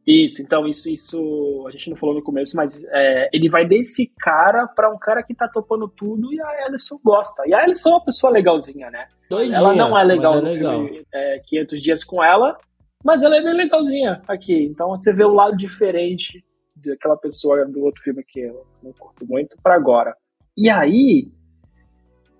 [0.05, 4.11] Isso, então isso, isso a gente não falou no começo, mas é, ele vai desse
[4.19, 7.43] cara para um cara que tá topando tudo e a Alison gosta.
[7.45, 9.07] E a Alison é uma pessoa legalzinha, né?
[9.29, 10.85] Doidinha, ela não é legal é no legal.
[10.85, 12.57] filme é, 500 Dias com Ela,
[13.03, 14.65] mas ela é bem legalzinha aqui.
[14.65, 16.43] Então você vê o lado diferente
[16.75, 20.15] daquela pessoa do outro filme que eu não curto muito para agora.
[20.57, 21.31] E aí,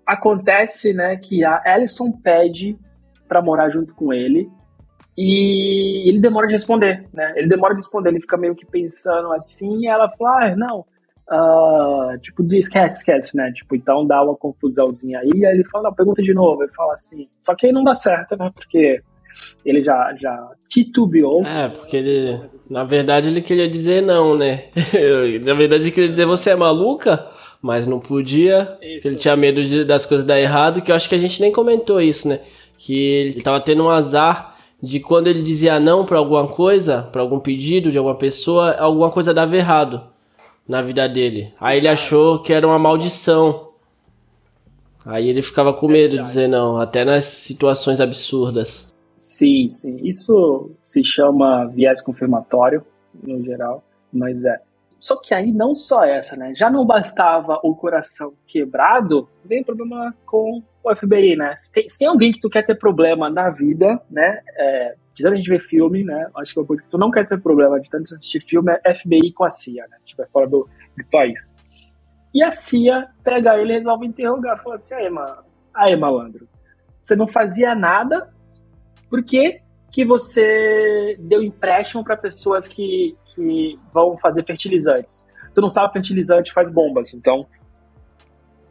[0.04, 2.76] acontece, né, que a Alison pede
[3.28, 4.50] para morar junto com ele
[5.16, 7.32] e ele demora de responder, né?
[7.36, 10.84] Ele demora de responder, ele fica meio que pensando assim, e ela fala, ah, não,
[11.30, 13.52] uh, tipo, diz esquece, esquece, né?
[13.52, 16.94] Tipo, então dá uma confusãozinha aí, aí ele fala, não, pergunta de novo, ele fala
[16.94, 18.50] assim, só que aí não dá certo, né?
[18.54, 19.02] Porque
[19.64, 21.44] ele já, já titubeou.
[21.44, 24.64] É, porque ele, na verdade, ele queria dizer não, né?
[25.44, 27.32] na verdade, ele queria dizer, você é maluca?
[27.62, 28.76] mas não podia.
[28.82, 31.52] Ele tinha medo de, das coisas dar errado, que eu acho que a gente nem
[31.52, 32.40] comentou isso, né?
[32.76, 34.51] Que ele tava tendo um azar
[34.82, 39.10] de quando ele dizia não para alguma coisa, para algum pedido de alguma pessoa, alguma
[39.10, 40.02] coisa dava errado
[40.66, 41.54] na vida dele.
[41.60, 43.68] Aí ele achou que era uma maldição.
[45.04, 48.92] Aí ele ficava com medo de dizer não, até nas situações absurdas.
[49.16, 49.98] Sim, sim.
[50.02, 52.84] Isso se chama viés confirmatório,
[53.22, 54.60] no geral, mas é.
[55.02, 56.54] Só que aí não só essa, né?
[56.54, 61.56] Já não bastava o coração quebrado, vem problema com o FBI, né?
[61.56, 64.40] Se tem, se tem alguém que tu quer ter problema na vida, né?
[64.56, 66.30] É, de tanto a gente ver filme, né?
[66.36, 68.94] Acho que uma coisa que tu não quer ter problema de tanto assistir filme é
[68.94, 69.96] FBI com a CIA, né?
[69.98, 71.52] Se estiver fora do, do país.
[72.32, 74.56] E a CIA pega ele e resolve interrogar.
[74.62, 75.42] Fala assim, aí, mano,
[75.74, 76.48] aí, malandro,
[77.00, 78.32] você não fazia nada,
[79.10, 79.24] por
[79.92, 85.26] que você deu empréstimo para pessoas que, que vão fazer fertilizantes.
[85.54, 87.46] Tu não sabe fertilizante faz bombas, então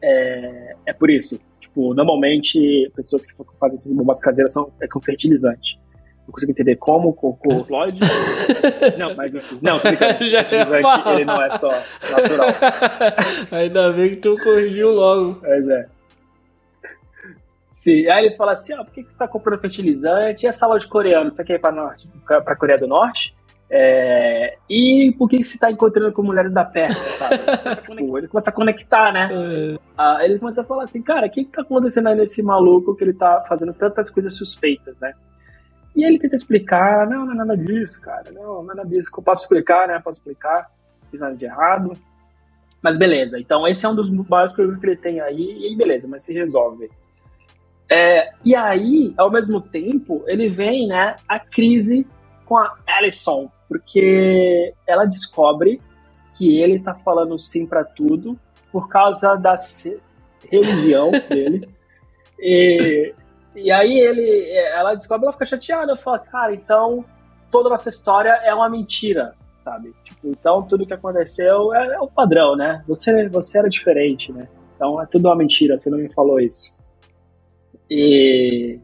[0.04, 1.40] é, é por isso.
[1.60, 5.80] Tipo, normalmente pessoas que fazem essas bombas caseiras são é com fertilizante.
[6.26, 8.00] Não consigo entender como o cocô explode.
[8.98, 10.26] não, mas não, tô brincando.
[10.28, 12.48] Já fertilizante ele não é só natural.
[13.52, 15.36] Ainda bem que tu corrigiu logo.
[15.36, 15.88] Pois é.
[17.72, 20.46] Sim, aí ele fala assim, ó, por que, que você tá comprando fertilizante?
[20.46, 23.34] E essa aula de coreano, você quer ir norte, pra Coreia do Norte?
[23.74, 27.36] É, e por que, que você tá encontrando com mulheres da Pérsia, sabe?
[28.18, 29.30] ele começa a conectar, né?
[29.32, 29.80] É.
[29.98, 32.94] Ah, ele começa a falar assim, cara, o que, que tá acontecendo aí nesse maluco
[32.94, 35.14] que ele tá fazendo tantas coisas suspeitas, né?
[35.96, 39.10] E ele tenta explicar, não, não é nada disso, cara, não, nada disso.
[39.18, 40.02] Eu posso explicar, né?
[40.04, 40.70] Posso explicar,
[41.04, 41.98] não fiz nada de errado.
[42.82, 45.76] Mas beleza, então esse é um dos maiores problemas que ele tem aí, e aí
[45.78, 46.90] beleza, mas se resolve.
[47.94, 52.08] É, e aí, ao mesmo tempo, ele vem, né, a crise
[52.46, 55.82] com a Alison, porque ela descobre
[56.38, 58.40] que ele tá falando sim para tudo
[58.72, 59.56] por causa da
[60.50, 61.68] religião dele.
[62.40, 63.14] E,
[63.58, 67.04] e aí ele, ela descobre, ela fica chateada, fala, cara, então
[67.52, 69.94] toda nossa história é uma mentira, sabe?
[70.06, 72.82] Tipo, então tudo que aconteceu é, é o padrão, né?
[72.88, 74.48] Você, você era diferente, né?
[74.78, 76.80] Então é tudo uma mentira, você não me falou isso.
[77.94, 78.80] E,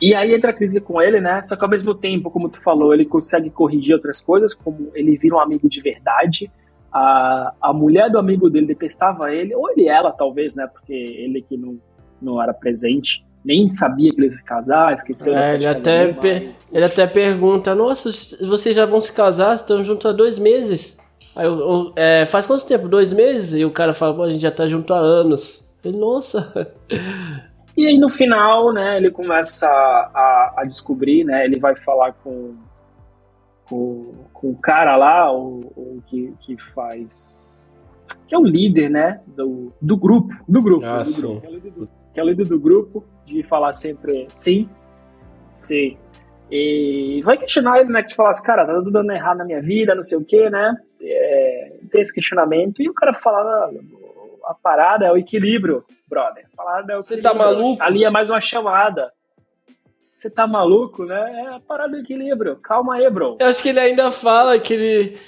[0.00, 1.42] e aí entra a crise com ele, né?
[1.42, 5.18] Só que ao mesmo tempo, como tu falou, ele consegue corrigir outras coisas, como ele
[5.18, 6.48] vira um amigo de verdade.
[6.92, 10.68] A, a mulher do amigo dele detestava ele, ou ele ela, talvez, né?
[10.72, 11.76] Porque ele que não,
[12.22, 15.36] não era presente, nem sabia que eles se casar, esqueceu.
[15.36, 16.68] É, ele, até mas...
[16.72, 18.10] ele até pergunta: Nossa,
[18.46, 19.56] vocês já vão se casar?
[19.56, 20.98] Estão juntos há dois meses.
[21.34, 22.88] Aí eu, é, faz quanto tempo?
[22.88, 23.58] Dois meses?
[23.58, 25.67] E o cara fala: Pô, a gente já tá junto há anos.
[25.84, 26.74] Ele, nossa.
[27.76, 32.56] E aí no final, né, ele começa a, a descobrir, né, ele vai falar com,
[33.68, 37.72] com, com o cara lá, o, o que, que faz.
[38.26, 39.20] que é o líder, né?
[39.26, 40.34] Do, do grupo.
[40.48, 40.84] Do grupo.
[40.84, 44.26] Ah, do grupo que, é do, que é o líder do grupo, de falar sempre
[44.30, 44.68] sim,
[45.52, 45.96] sim.
[46.50, 48.02] E vai questionar ele, né?
[48.02, 50.48] Que fala assim, cara, tá tudo dando errado na minha vida, não sei o que,
[50.48, 50.74] né?
[51.00, 52.82] É, tem esse questionamento.
[52.82, 53.70] E o cara fala,
[54.48, 56.46] a parada é o equilíbrio, brother.
[56.56, 57.82] A parada é o Você tá maluco?
[57.82, 59.12] Ali é mais uma chamada.
[60.14, 61.44] Você tá maluco, né?
[61.44, 62.56] É a parada do equilíbrio.
[62.56, 63.36] Calma aí, bro.
[63.38, 65.18] Eu acho que ele ainda fala que ele.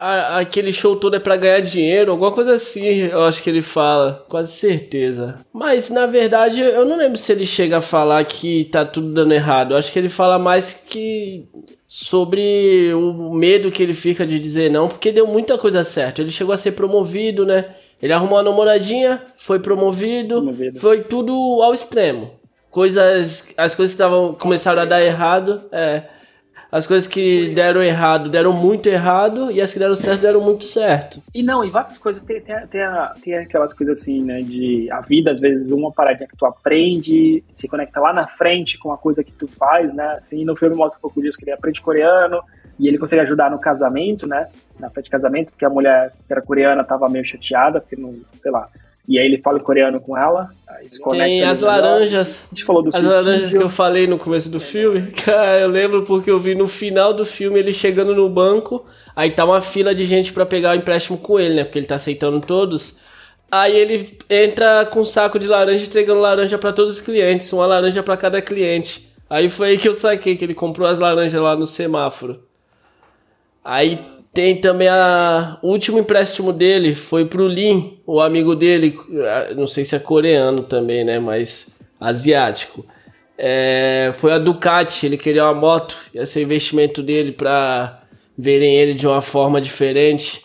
[0.00, 3.60] A, aquele show todo é para ganhar dinheiro, alguma coisa assim, eu acho que ele
[3.60, 5.44] fala, quase certeza.
[5.52, 9.34] Mas na verdade, eu não lembro se ele chega a falar que tá tudo dando
[9.34, 9.72] errado.
[9.72, 11.46] Eu acho que ele fala mais que
[11.86, 16.22] sobre o medo que ele fica de dizer não, porque deu muita coisa certa.
[16.22, 17.74] Ele chegou a ser promovido, né?
[18.02, 20.80] Ele arrumou uma namoradinha, foi promovido, promovido.
[20.80, 21.32] foi tudo
[21.62, 22.40] ao extremo
[22.70, 26.04] coisas, as coisas que estavam começaram a dar errado, é,
[26.70, 30.64] as coisas que deram errado deram muito errado e as que deram certo deram muito
[30.64, 31.22] certo.
[31.34, 32.82] E não, e várias coisas tem, tem, tem,
[33.22, 37.42] tem aquelas coisas assim, né, de a vida às vezes uma paradinha que tu aprende,
[37.50, 40.76] se conecta lá na frente com a coisa que tu faz, né, assim, no filme
[40.76, 42.40] mostra um pouco disso que ele aprende coreano
[42.78, 44.48] e ele consegue ajudar no casamento, né,
[44.78, 48.14] na frente de casamento, porque a mulher que era coreana tava meio chateada, porque não,
[48.38, 48.68] sei lá,
[49.10, 50.50] e aí ele fala em coreano com ela.
[51.10, 52.46] Tem as laranjas.
[52.46, 53.16] A gente falou do As suicídio.
[53.16, 55.10] laranjas que eu falei no começo do filme.
[55.24, 58.86] Cara, eu lembro porque eu vi no final do filme ele chegando no banco.
[59.16, 61.64] Aí tá uma fila de gente para pegar o empréstimo com ele, né?
[61.64, 62.98] Porque ele tá aceitando todos.
[63.50, 67.66] Aí ele entra com um saco de laranja entregando laranja para todos os clientes, uma
[67.66, 69.12] laranja para cada cliente.
[69.28, 72.44] Aí foi aí que eu saquei que ele comprou as laranjas lá no semáforo.
[73.64, 73.98] Aí
[74.32, 78.96] tem também a o último empréstimo dele foi pro Lin, o amigo dele,
[79.56, 82.84] não sei se é coreano também, né, mas asiático.
[83.36, 88.02] É, foi a Ducati, ele queria uma moto, ia ser investimento dele para
[88.36, 90.44] verem ele de uma forma diferente.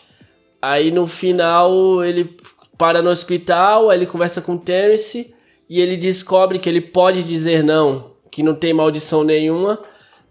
[0.60, 2.36] Aí no final ele
[2.76, 5.34] para no hospital, aí ele conversa com o Terence
[5.68, 9.80] e ele descobre que ele pode dizer não, que não tem maldição nenhuma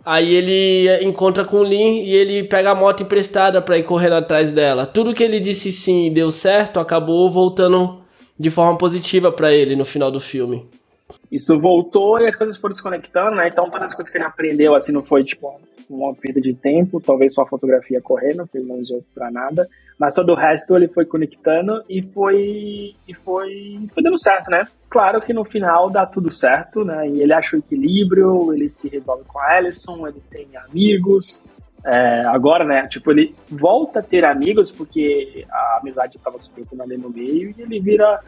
[0.06, 4.14] Aí ele encontra com o Lin e ele pega a moto emprestada para ir correndo
[4.14, 4.86] atrás dela.
[4.86, 8.02] Tudo que ele disse sim e deu certo acabou voltando
[8.38, 10.70] de forma positiva para ele no final do filme.
[11.32, 13.48] Isso voltou e as coisas foram se conectando, né?
[13.48, 17.02] Então todas as coisas que ele aprendeu assim não foi tipo uma perda de tempo,
[17.02, 19.68] talvez só a fotografia correndo, que ele não usou para nada,
[19.98, 24.62] mas todo o resto ele foi conectando e foi e foi, foi dando certo, né?
[24.90, 27.08] Claro que no final dá tudo certo, né?
[27.10, 31.44] E ele acha o equilíbrio, ele se resolve com a Alison, ele tem amigos.
[31.86, 32.88] É, agora, né?
[32.88, 37.54] Tipo, ele volta a ter amigos porque a amizade estava se perdendo ali no meio
[37.58, 38.20] e ele vira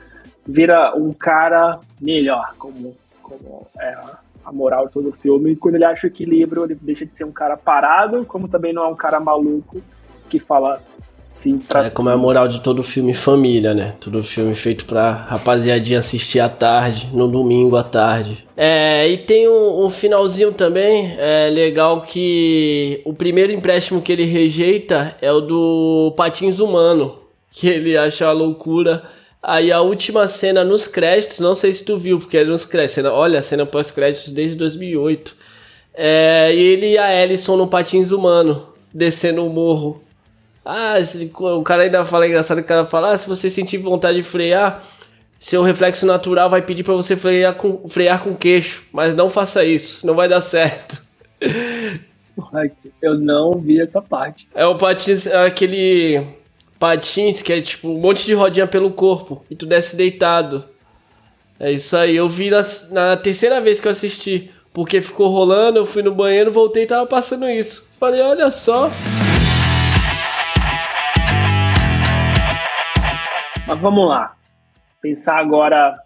[0.45, 3.97] vira um cara melhor, como como é
[4.45, 5.51] a moral todo o filme.
[5.51, 8.71] E quando ele acha o equilíbrio, ele deixa de ser um cara parado, como também
[8.71, 9.81] não é um cara maluco
[10.29, 10.81] que fala
[11.27, 11.85] sim pra.
[11.85, 13.93] É como é a moral de todo filme família, né?
[13.99, 18.47] Todo filme feito pra rapaziadinha assistir à tarde, no domingo à tarde.
[18.57, 24.23] É, e tem um, um finalzinho também, é legal que o primeiro empréstimo que ele
[24.23, 27.19] rejeita é o do Patins Humano,
[27.51, 29.03] que ele acha loucura
[29.41, 32.95] Aí a última cena nos créditos, não sei se tu viu, porque era nos créditos.
[32.95, 35.35] Cena, olha, a cena pós-créditos desde 2008.
[35.93, 40.03] É, ele e a Ellison no patins humano, descendo o morro.
[40.69, 44.17] Ah, esse, o cara ainda fala engraçado, o cara fala, ah, se você sentir vontade
[44.17, 44.83] de frear,
[45.39, 49.63] seu reflexo natural vai pedir para você frear com, frear com queixo, mas não faça
[49.63, 51.01] isso, não vai dar certo.
[53.01, 54.45] Eu não vi essa parte.
[54.53, 56.27] É o patins, é aquele
[56.77, 60.65] patins, que é tipo um monte de rodinha pelo corpo, e tu desce deitado.
[61.57, 62.13] É isso aí.
[62.13, 62.61] Eu vi na,
[62.91, 66.87] na terceira vez que eu assisti, porque ficou rolando, eu fui no banheiro, voltei e
[66.87, 67.89] tava passando isso.
[67.97, 68.91] Falei, olha só.
[73.67, 74.35] Mas vamos lá.
[75.01, 75.97] Pensar agora.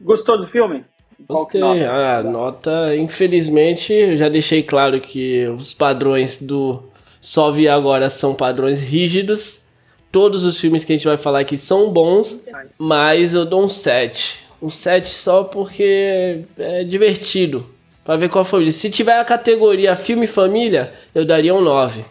[0.00, 0.84] Gostou do filme?
[1.28, 1.60] Gostei.
[1.60, 1.90] Nota?
[1.90, 6.82] A nota, infelizmente, eu já deixei claro que os padrões do
[7.20, 9.70] Só Vi Agora são padrões rígidos
[10.10, 12.44] todos os filmes que a gente vai falar aqui são bons,
[12.78, 14.40] mas eu dou um 7.
[14.60, 17.66] Um 7 só porque é divertido.
[18.04, 18.70] Pra ver qual foi.
[18.72, 22.04] Se tiver a categoria filme família, eu daria um 9.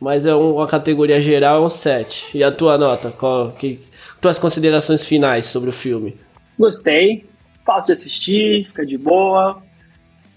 [0.00, 2.36] Mas é uma categoria geral, é um 7.
[2.36, 3.10] E a tua nota?
[3.10, 3.80] Qual, que,
[4.20, 6.16] tuas considerações finais sobre o filme?
[6.58, 7.24] Gostei.
[7.64, 9.62] fácil de assistir, fica de boa.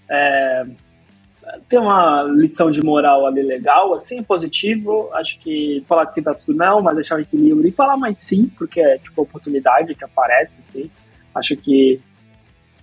[0.08, 0.64] É,
[1.68, 5.10] tem uma lição de moral ali legal, assim, positivo.
[5.14, 8.50] Acho que falar sim pra tudo não, mas deixar o equilíbrio e falar mais sim,
[8.56, 10.90] porque é tipo oportunidade que aparece, assim.
[11.34, 12.00] Acho que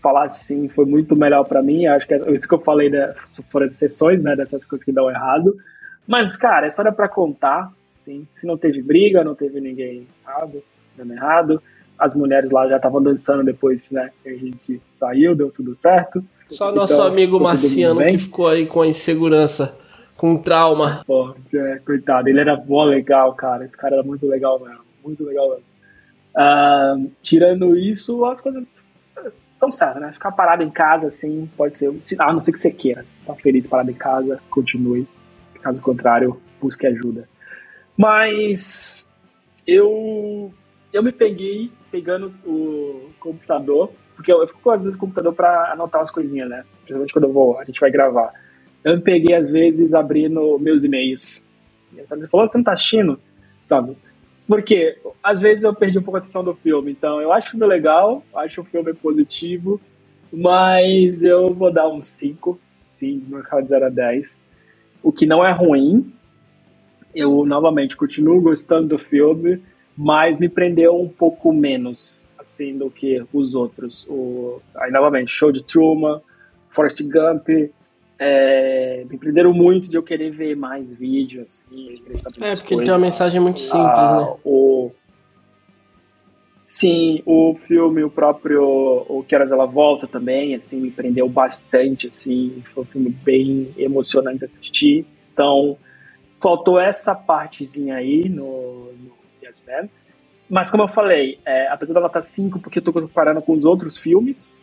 [0.01, 1.85] falar sim foi muito melhor para mim.
[1.87, 3.13] Acho que é isso que eu falei, né,
[3.49, 5.55] foram as exceções, né, dessas coisas que dão errado.
[6.07, 8.25] Mas, cara, é história para contar, sim.
[8.31, 10.63] Se não teve briga, não teve ninguém errado,
[10.95, 11.61] dando errado.
[11.99, 16.23] As mulheres lá já estavam dançando depois, né, que a gente saiu, deu tudo certo.
[16.49, 19.77] Só então, nosso amigo Marciano que ficou aí com a insegurança,
[20.15, 21.03] com trauma.
[21.05, 23.65] Pô, é, coitado, ele era bom legal, cara.
[23.65, 24.85] Esse cara era muito legal mesmo.
[25.03, 25.65] Muito legal mesmo.
[26.37, 28.63] Uh, tirando isso, as coisas
[29.25, 30.11] estão certas, né?
[30.11, 31.91] Ficar parado em casa, assim, pode ser.
[32.19, 33.03] A não ser que você queira.
[33.03, 35.07] Se tá feliz parado em casa, continue.
[35.67, 37.27] Caso contrário, busque ajuda.
[37.97, 39.13] Mas
[39.67, 40.49] eu
[40.93, 45.33] eu me peguei pegando o computador porque eu, eu fico às vezes com o computador
[45.33, 46.63] para anotar as coisinhas, né?
[46.77, 48.31] Principalmente quando eu vou, a gente vai gravar.
[48.81, 51.43] Eu me peguei às vezes abrindo meus e-mails.
[51.91, 53.19] Você falou, você não tá assistindo?
[53.65, 53.97] Sabe?
[54.47, 56.93] Porque às vezes eu perdi um pouco a atenção do filme.
[56.93, 59.81] Então eu acho o filme legal, acho o filme positivo,
[60.31, 62.57] mas eu vou dar um 5,
[62.89, 64.46] sim, no escala de 0 a 10.
[65.01, 66.11] O que não é ruim.
[67.15, 69.61] Eu novamente continuo gostando do filme,
[69.97, 74.05] mas me prendeu um pouco menos assim do que os outros.
[74.09, 76.21] O, aí, novamente, Show de Truman,
[76.69, 77.49] Forrest Gump,
[78.19, 82.71] é, me prenderam muito de eu querer ver mais vídeos, assim, É, porque coisas.
[82.71, 84.35] ele tem uma mensagem muito simples, ah, né?
[84.43, 84.91] O,
[86.59, 88.63] sim, o filme, o próprio
[89.07, 93.73] O Que Horas Ela Volta também, assim, me prendeu bastante, assim, foi um filme bem
[93.77, 95.05] emocionante assistir.
[95.33, 95.77] Então,
[96.39, 99.11] faltou essa partezinha aí no, no
[99.43, 99.89] Yes Man.
[100.49, 103.65] Mas como eu falei, é, apesar dela estar 5, porque eu tô comparando com os
[103.65, 104.53] outros filmes,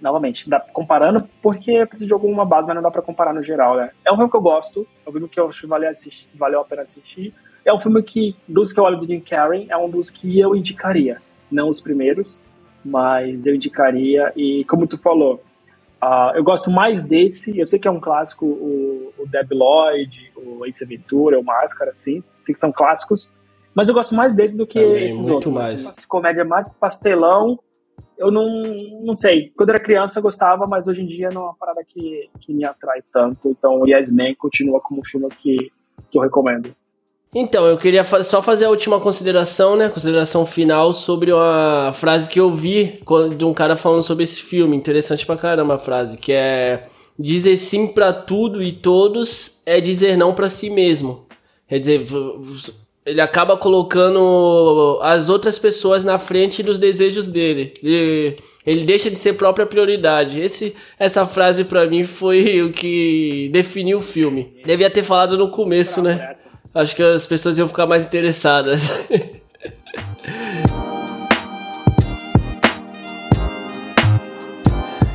[0.00, 3.76] novamente, dá, comparando porque precisa de alguma base, mas não dá pra comparar no geral,
[3.76, 3.90] né?
[4.04, 6.28] É um filme que eu gosto, é um filme que eu acho que vale assistir,
[6.34, 7.34] valeu a pena assistir.
[7.64, 10.38] É um filme que, dos que eu olho do Jim Carrey, é um dos que
[10.38, 11.20] eu indicaria.
[11.50, 12.40] Não os primeiros,
[12.84, 14.32] mas eu indicaria.
[14.36, 15.42] E como tu falou,
[16.02, 17.58] uh, eu gosto mais desse.
[17.58, 21.90] Eu sei que é um clássico, o, o Deb Lloyd, o Ace Ventura, o Máscara,
[21.90, 22.22] assim.
[22.42, 23.32] Sei que são clássicos.
[23.74, 25.52] Mas eu gosto mais desse do que Também, esses outros.
[25.52, 25.86] Mais.
[25.86, 27.58] Assim, comédia mais pastelão.
[28.16, 28.62] Eu não,
[29.02, 29.52] não sei.
[29.54, 32.54] Quando era criança eu gostava, mas hoje em dia não é uma parada que, que
[32.54, 33.50] me atrai tanto.
[33.50, 35.70] Então o Yes Man continua como um filme que,
[36.10, 36.74] que eu recomendo.
[37.34, 39.88] Então, eu queria só fazer a última consideração, né?
[39.88, 43.00] Consideração final sobre uma frase que eu vi
[43.36, 44.76] de um cara falando sobre esse filme.
[44.76, 50.16] Interessante pra caramba a frase, que é dizer sim para tudo e todos é dizer
[50.16, 51.26] não para si mesmo.
[51.68, 52.06] Quer dizer,
[53.04, 57.74] ele acaba colocando as outras pessoas na frente dos desejos dele.
[57.82, 60.40] Ele, ele deixa de ser própria prioridade.
[60.40, 64.54] Esse, essa frase para mim foi o que definiu o filme.
[64.64, 66.32] Devia ter falado no começo, né?
[66.76, 68.90] Acho que as pessoas iam ficar mais interessadas.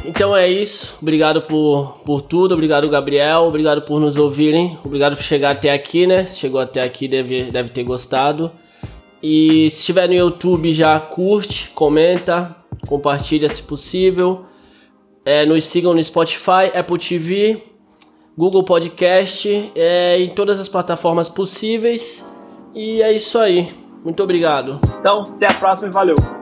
[0.04, 0.98] Então é isso.
[1.02, 2.54] Obrigado por, por tudo.
[2.54, 3.42] Obrigado, Gabriel.
[3.42, 4.78] Obrigado por nos ouvirem.
[4.84, 6.28] Obrigado por chegar até aqui, né?
[6.28, 8.52] Chegou até aqui, deve, deve ter gostado.
[9.24, 12.56] E se estiver no YouTube, já curte, comenta,
[12.86, 14.46] compartilha se possível.
[15.26, 17.64] É, nos sigam no Spotify, Apple TV,
[18.38, 22.28] Google Podcast, é, em todas as plataformas possíveis.
[22.74, 23.70] E é isso aí.
[24.04, 24.80] Muito obrigado.
[25.00, 26.41] Então, até a próxima e valeu.